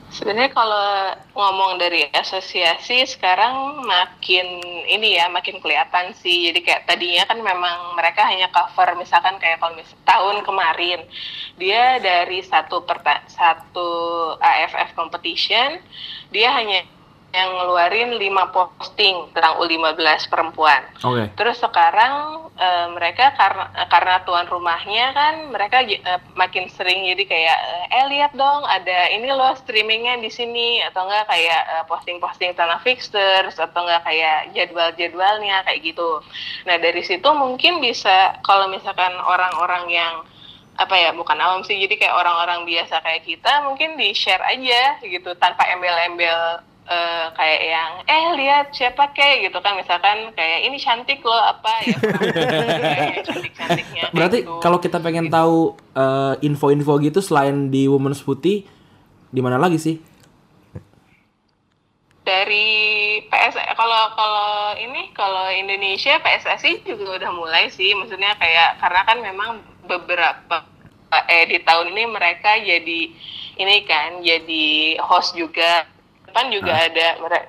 [0.09, 0.89] Sebenarnya kalau
[1.31, 4.47] ngomong dari asosiasi sekarang makin
[4.89, 6.49] ini ya makin kelihatan sih.
[6.49, 11.05] Jadi kayak tadinya kan memang mereka hanya cover misalkan kayak kalau mis tahun kemarin
[11.55, 13.89] dia dari satu perta satu
[14.41, 15.77] AFF competition
[16.31, 16.89] dia hanya
[17.29, 20.81] yang ngeluarin 5 posting tentang U15 perempuan.
[21.05, 27.25] oke Terus sekarang eh, mereka karena karena tuan rumahnya kan mereka eh, makin sering jadi
[27.29, 27.59] kayak
[27.93, 32.81] eh lihat dong ada ini loh streamingnya di sini atau enggak kayak eh, posting-posting tanah
[32.81, 36.25] fixtures atau enggak kayak jadwal-jadwalnya kayak gitu.
[36.65, 40.15] Nah dari situ mungkin bisa kalau misalkan orang-orang yang
[40.79, 45.03] apa ya bukan awam sih jadi kayak orang-orang biasa kayak kita mungkin di share aja
[45.03, 49.77] gitu tanpa embel-embel eh, kayak yang eh lihat siapa kayak gitu kan.
[49.77, 51.97] Misalkan kayak ini cantik loh apa ya?
[53.29, 58.65] Cantik cantiknya berarti kalau kita pengen tahu eh, info-info gitu selain di Women's Putih
[59.29, 59.97] di mana lagi sih?
[62.25, 62.69] Dari
[63.25, 67.93] PS kalau kalau ini kalau Indonesia PSSI juga udah mulai sih.
[67.97, 69.51] Maksudnya kayak karena kan memang
[69.89, 70.65] beberapa
[71.09, 73.01] eh di tahun ini mereka jadi
[73.59, 75.89] ini kan jadi host juga
[76.35, 77.49] kan juga ada mere-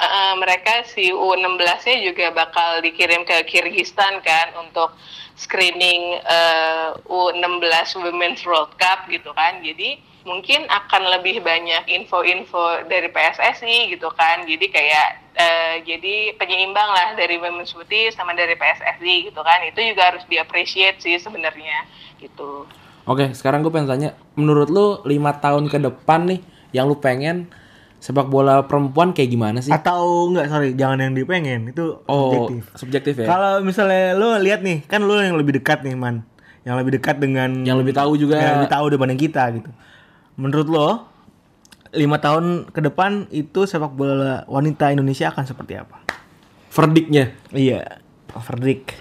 [0.00, 4.94] eh, mereka si U16-nya juga bakal dikirim ke Kyrgyzstan kan untuk
[5.36, 9.60] screening eh, U16 Women's World Cup gitu kan.
[9.64, 14.44] Jadi mungkin akan lebih banyak info-info dari PSSI gitu kan.
[14.44, 19.64] Jadi kayak eh, jadi penyeimbang lah dari Women's Putih sama dari PSSI gitu kan.
[19.64, 21.88] Itu juga harus diapresiasi sih sebenarnya
[22.20, 22.68] gitu.
[23.08, 26.40] Oke, sekarang gue pengen tanya, menurut lu lima tahun ke depan nih,
[26.76, 27.48] yang lu pengen
[28.00, 29.68] sepak bola perempuan kayak gimana sih?
[29.68, 32.62] atau enggak sorry jangan yang dipengen itu Oh, subjektif.
[32.74, 33.26] subjektif ya.
[33.26, 36.24] Kalau misalnya lu lihat nih, kan lu yang lebih dekat nih, Man.
[36.60, 38.36] Yang lebih dekat dengan Yang lebih tahu juga.
[38.36, 39.70] yang lebih tahu dibanding kita gitu.
[40.34, 40.88] Menurut lo,
[41.90, 46.00] lima tahun ke depan itu sepak bola wanita Indonesia akan seperti apa?
[46.70, 47.36] Verdiknya.
[47.50, 48.00] Iya,
[48.38, 48.96] verdict.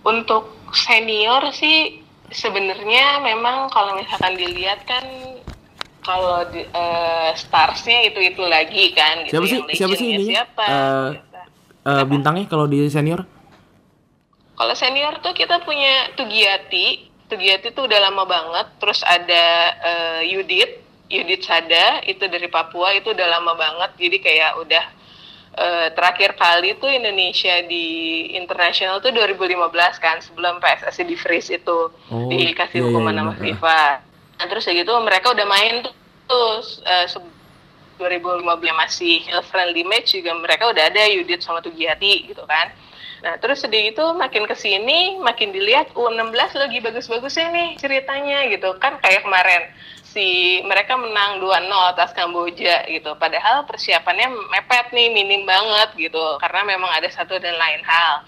[0.00, 2.00] untuk senior sih
[2.30, 5.02] sebenarnya memang kalau misalkan dilihat kan
[6.10, 9.58] kalau eh, starsnya itu itu lagi kan gitu Siapa sih?
[9.62, 10.34] yang Siapa sih ininya?
[10.42, 11.10] siapa Eh,
[11.80, 13.24] Eh, bintangnya kalau di senior?
[14.52, 17.08] Kalau senior tuh kita punya Tugiati.
[17.24, 18.66] Tugiati tuh udah lama banget.
[18.76, 19.44] Terus ada
[19.80, 20.76] eh, Yudit,
[21.08, 23.96] Yudit Sada itu dari Papua itu udah lama banget.
[23.96, 24.84] Jadi kayak udah
[25.56, 27.86] eh, terakhir kali tuh Indonesia di
[28.36, 29.56] internasional tuh 2015
[29.96, 33.32] kan sebelum PSSI di freeze itu Oh, dikasih iya, iya, hukuman iya, sama.
[33.40, 33.80] FIFA.
[34.36, 35.92] Nah, terus ya gitu mereka udah main tuh,
[36.30, 37.38] tuh eh, se-
[38.00, 42.72] 2015 masih friendly match juga mereka udah ada Yudit sama Tugiati gitu kan.
[43.20, 48.72] Nah terus sedih itu makin ke sini makin dilihat U16 lagi bagus-bagusnya nih ceritanya gitu
[48.80, 49.68] kan kayak kemarin
[50.00, 53.12] si mereka menang 2-0 atas Kamboja gitu.
[53.20, 58.24] Padahal persiapannya mepet nih minim banget gitu karena memang ada satu dan lain hal.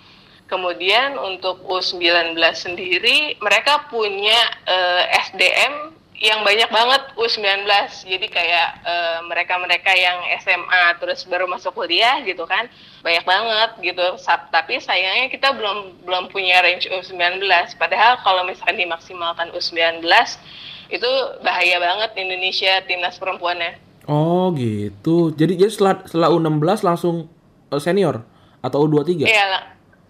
[0.52, 4.36] Kemudian untuk U19 sendiri mereka punya
[4.68, 7.66] eh, SDM yang banyak banget U19
[8.06, 12.70] jadi kayak eh, mereka-mereka yang SMA terus baru masuk kuliah gitu kan
[13.02, 14.06] banyak banget gitu
[14.54, 17.42] tapi sayangnya kita belum belum punya range U19
[17.74, 20.06] padahal kalau misalkan dimaksimalkan U19
[20.94, 21.10] itu
[21.42, 25.30] bahaya banget Indonesia timnas perempuannya Oh gitu.
[25.30, 27.30] Jadi jadi setelah setelah U16 langsung
[27.70, 28.26] eh, senior
[28.58, 29.30] atau U23?
[29.30, 29.62] Iya lah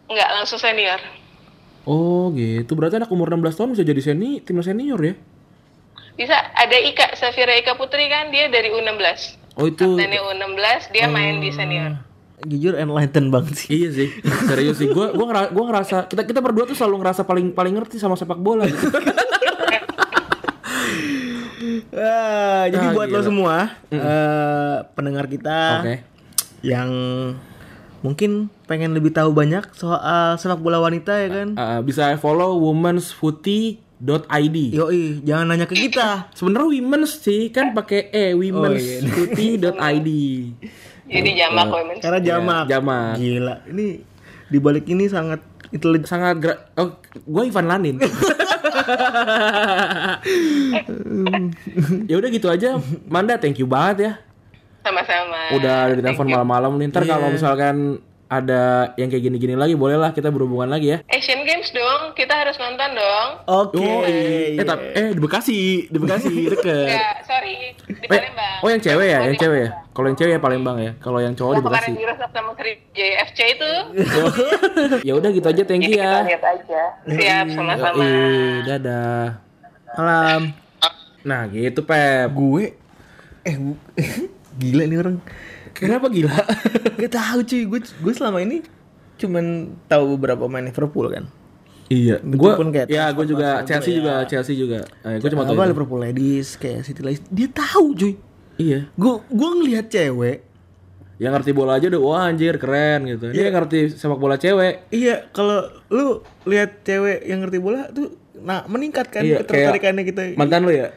[0.08, 1.00] nggak langsung senior
[1.84, 2.72] Oh gitu.
[2.72, 5.14] Berarti anak umur 16 tahun bisa jadi seni timnas senior ya?
[6.12, 9.84] Bisa ada Ika Safira Ika Putri kan dia dari U16 Oh itu.
[9.86, 12.00] Kaptennya U16 dia main di senior
[12.42, 13.68] Jujur enlighten banget sih.
[13.76, 14.08] Iya sih,
[14.44, 14.90] serius sih.
[14.90, 18.12] Gua gua, ngera- gua ngerasa kita kita berdua tuh selalu ngerasa paling paling ngerti sama
[18.12, 18.82] sepak bola gitu.
[21.92, 23.22] Ah, jadi Ah, buat lo gila.
[23.22, 23.54] semua
[23.88, 25.96] eh, pendengar kita Oke.
[26.60, 26.90] yang
[28.00, 31.48] mungkin pengen lebih tahu banyak soal sepak bola wanita ya kan?
[31.54, 32.58] Eh, bisa follow
[34.02, 34.56] womensfooty.id.
[34.74, 36.26] Yoi, jangan nanya ke kita.
[36.34, 38.34] Sebenarnya women's sih kan pakai e iya.
[38.34, 40.10] womensfooty.id.
[41.12, 42.64] jadi jamak women Karena jamak.
[42.66, 43.14] Iya, jamak.
[43.20, 44.00] Gila, ini
[44.50, 45.40] di balik ini sangat
[45.70, 46.06] intelijen.
[46.08, 47.96] Sangat gra- oh, gue Ivan Lanin.
[52.10, 52.80] ya udah gitu aja.
[53.06, 54.14] Manda, thank you banget ya.
[54.82, 56.90] sama-sama Udah ada di telepon malam-malam nih.
[56.90, 58.02] Ntar kalau misalkan
[58.32, 58.62] ada
[58.96, 60.98] yang kayak gini-gini lagi, bolehlah kita berhubungan lagi ya.
[61.06, 63.28] Asian Games dong, kita harus nonton dong.
[63.44, 63.76] Oke.
[63.76, 66.88] Oh, eh, tapi- eh di Bekasi, di Bekasi deket.
[66.88, 68.56] Enggak, sorry, di Eh, Palembang.
[68.58, 69.70] oh yang cewek ya, yang cewek ya.
[69.86, 70.92] Kalau yang cewek ya Palembang ya.
[70.96, 72.00] Kalau yang cowok di kemarin Bekasi.
[72.00, 72.50] dirusak sama
[72.90, 73.72] JFC itu.
[75.08, 76.24] ya udah gitu aja, thank you kita ya.
[76.24, 76.82] lihat aja.
[77.04, 78.00] Siap, sama-sama.
[78.00, 79.24] Yoi, dadah.
[79.92, 80.40] Malam.
[81.22, 82.32] Nah, gitu Pep.
[82.32, 82.72] Gue
[83.44, 83.56] eh
[84.60, 85.16] gila nih orang.
[85.74, 86.36] Kenapa gila?
[87.00, 88.60] Gak tahu cuy, gue gue selama ini
[89.20, 91.24] cuman tahu beberapa main Liverpool kan.
[91.92, 93.96] iya, gue pun kayak ya gue juga Chelsea ya.
[94.00, 94.80] juga Chelsea juga.
[95.04, 95.68] Eh, gue cuma tahu apa.
[95.68, 97.20] Liverpool ladies kayak City ladies.
[97.28, 98.16] Dia tahu cuy.
[98.56, 98.88] Iya.
[98.96, 100.40] Gue gue ngelihat cewek.
[101.20, 103.30] Yang ngerti bola aja udah wah anjir keren gitu.
[103.30, 104.88] Dia ngerti sepak bola cewek.
[104.88, 110.22] Iya, kalau lu lihat cewek yang ngerti bola tuh nah meningkat kan Iya, ketertarikannya kita.
[110.34, 110.90] Mantan lu ya?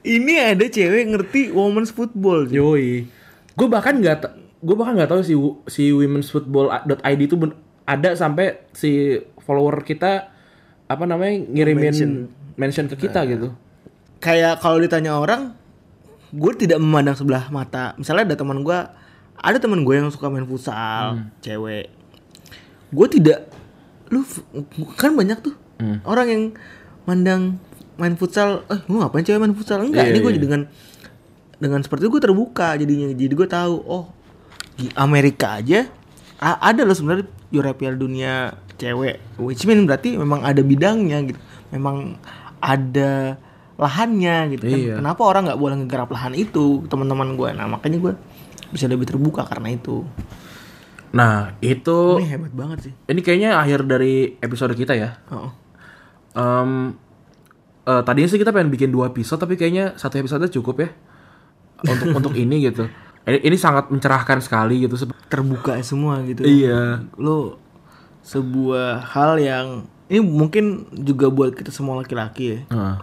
[0.00, 2.46] Ini ada cewek ngerti women's football.
[2.48, 2.56] cuy.
[2.56, 2.88] Yoi.
[3.54, 5.34] Gue bahkan nggak gue bahkan nggak tahu si
[5.72, 7.36] si women's football.id itu
[7.88, 10.30] ada sampai si follower kita
[10.90, 12.26] apa namanya ngirimin
[12.58, 13.54] mention, ke kita gitu.
[14.20, 15.54] Kayak kalau ditanya orang,
[16.34, 17.94] gue tidak memandang sebelah mata.
[17.96, 18.78] Misalnya ada teman gue,
[19.38, 21.88] ada teman gue yang suka main futsal, cewek.
[22.90, 23.48] Gue tidak,
[24.10, 24.26] lu
[24.98, 25.54] kan banyak tuh
[26.04, 26.42] orang yang
[27.08, 27.56] mandang
[28.00, 29.84] main futsal, eh lu ngapain cewek main futsal?
[29.84, 30.40] Enggak, Iya, ini gue iya.
[30.40, 30.60] dengan
[31.60, 33.12] dengan seperti itu gue terbuka jadinya.
[33.12, 34.04] Jadi gue tahu, oh
[34.80, 35.84] di Amerika aja
[36.40, 39.20] ada loh sebenarnya juara piala dunia cewek.
[39.36, 41.40] Which mean berarti memang ada bidangnya gitu.
[41.68, 42.16] Memang
[42.64, 43.36] ada
[43.76, 44.78] lahannya gitu kan.
[44.80, 44.94] Iya.
[45.04, 47.52] Kenapa orang nggak boleh ngegarap lahan itu teman-teman gue?
[47.52, 48.12] Nah makanya gue
[48.72, 50.08] bisa lebih terbuka karena itu.
[51.12, 52.92] Nah itu Ini hebat banget sih.
[53.10, 55.20] ini kayaknya akhir dari episode kita ya.
[55.28, 55.52] Oh.
[56.32, 56.94] Em,
[57.90, 60.88] eh, tadinya sih kita pengen bikin dua episode tapi kayaknya satu episode cukup ya
[61.82, 62.86] untuk untuk ini gitu.
[63.26, 64.94] Ini, ini sangat mencerahkan sekali gitu.
[65.26, 66.46] Terbuka semua gitu.
[66.46, 67.02] Iya.
[67.18, 67.58] Lo
[68.22, 69.66] sebuah hal yang
[70.06, 72.60] ini mungkin juga buat kita semua laki-laki ya.
[72.70, 72.96] Heeh.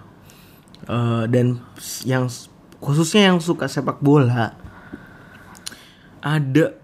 [0.88, 1.60] Eh, dan
[2.08, 2.32] yang
[2.80, 4.54] khususnya yang suka sepak bola
[6.22, 6.78] ada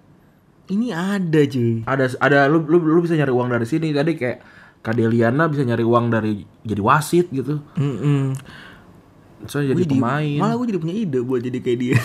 [0.67, 4.41] ini ada cuy ada ada lu, lu lu bisa nyari uang dari sini tadi kayak
[4.83, 7.63] Kadeliana bisa nyari uang dari jadi wasit gitu.
[7.73, 8.35] Mm-mm.
[9.43, 10.37] soalnya jadi Gua jadi- pemain.
[10.39, 11.97] malah gue jadi punya ide buat jadi kayak dia.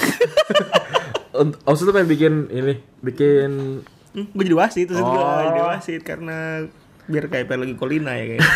[1.66, 3.50] Aus tuh pengen bikin ini bikin
[4.10, 5.38] gue jadi wasit terus gue Oh.
[5.44, 6.66] jadi wasit karena
[7.04, 8.42] biar kayak lagi Kolina ya kayak.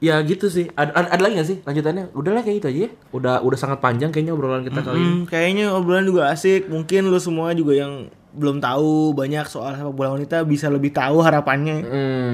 [0.00, 0.68] Ya gitu sih.
[0.70, 2.12] Ada, ada, ada lagi gak sih lanjutannya?
[2.12, 2.90] Udahlah kayak gitu aja ya.
[3.10, 5.08] Udah udah sangat panjang kayaknya obrolan kita kali ini.
[5.08, 6.68] Hmm, kayaknya obrolan juga asik.
[6.68, 7.92] Mungkin lo semua juga yang
[8.30, 11.76] belum tahu banyak soal sepak bola wanita bisa lebih tahu harapannya.
[11.80, 12.32] Hmm.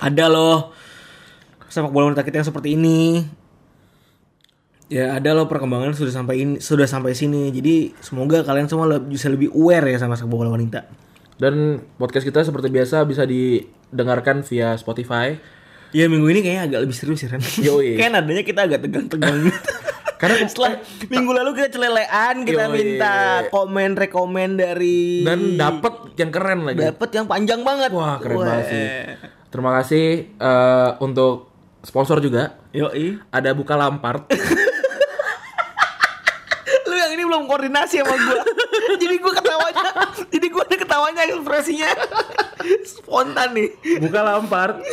[0.00, 0.72] Ada loh.
[1.70, 3.22] Sepak bola wanita kita yang seperti ini.
[4.90, 7.54] Ya ada loh perkembangan sudah sampai ini sudah sampai sini.
[7.54, 10.82] Jadi semoga kalian semua bisa lebih aware ya sama sepak bola wanita.
[11.38, 15.38] Dan podcast kita seperti biasa bisa didengarkan via Spotify.
[15.94, 17.94] Ya minggu ini kayaknya agak lebih serius ya kan Yoi.
[17.98, 19.46] kayak nadanya kita agak tegang-tegang.
[20.20, 22.74] Karena setelah minggu lalu kita celelean kita Yoi.
[22.74, 23.14] minta
[23.46, 26.82] komen rekomen dari dan dapat yang keren lagi.
[26.82, 27.90] Dapat yang panjang banget.
[27.94, 28.46] Wah keren Wah.
[28.50, 28.86] banget sih
[29.50, 31.50] terima kasih eh, untuk
[31.82, 32.58] sponsor juga.
[32.70, 33.18] Yoi.
[33.34, 34.30] ada buka lampart
[36.86, 38.42] lu yang ini belum koordinasi sama gua.
[38.94, 39.84] Jadi gua ketawanya
[40.30, 41.90] jadi gua ada ketawanya ekspresinya.
[42.90, 43.68] Spontan nih.
[43.98, 44.76] Buka lampart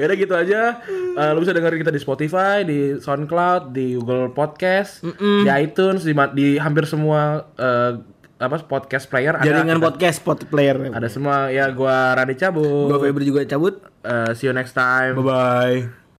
[0.00, 0.80] Yaudah gitu aja.
[0.88, 6.14] Eh, Lu bisa dengerin kita di Spotify Di Soundcloud Di Google Podcast Di iTunes Di,
[6.32, 7.92] di hampir semua eh,
[8.34, 10.90] apa podcast player ada, jaringan ada, podcast pot player.
[10.90, 12.90] Ada semua ya gua Rani cabut.
[12.90, 13.78] Gua Febri juga cabut.
[14.02, 15.14] Eh, see you next time.
[15.16, 16.03] Bye bye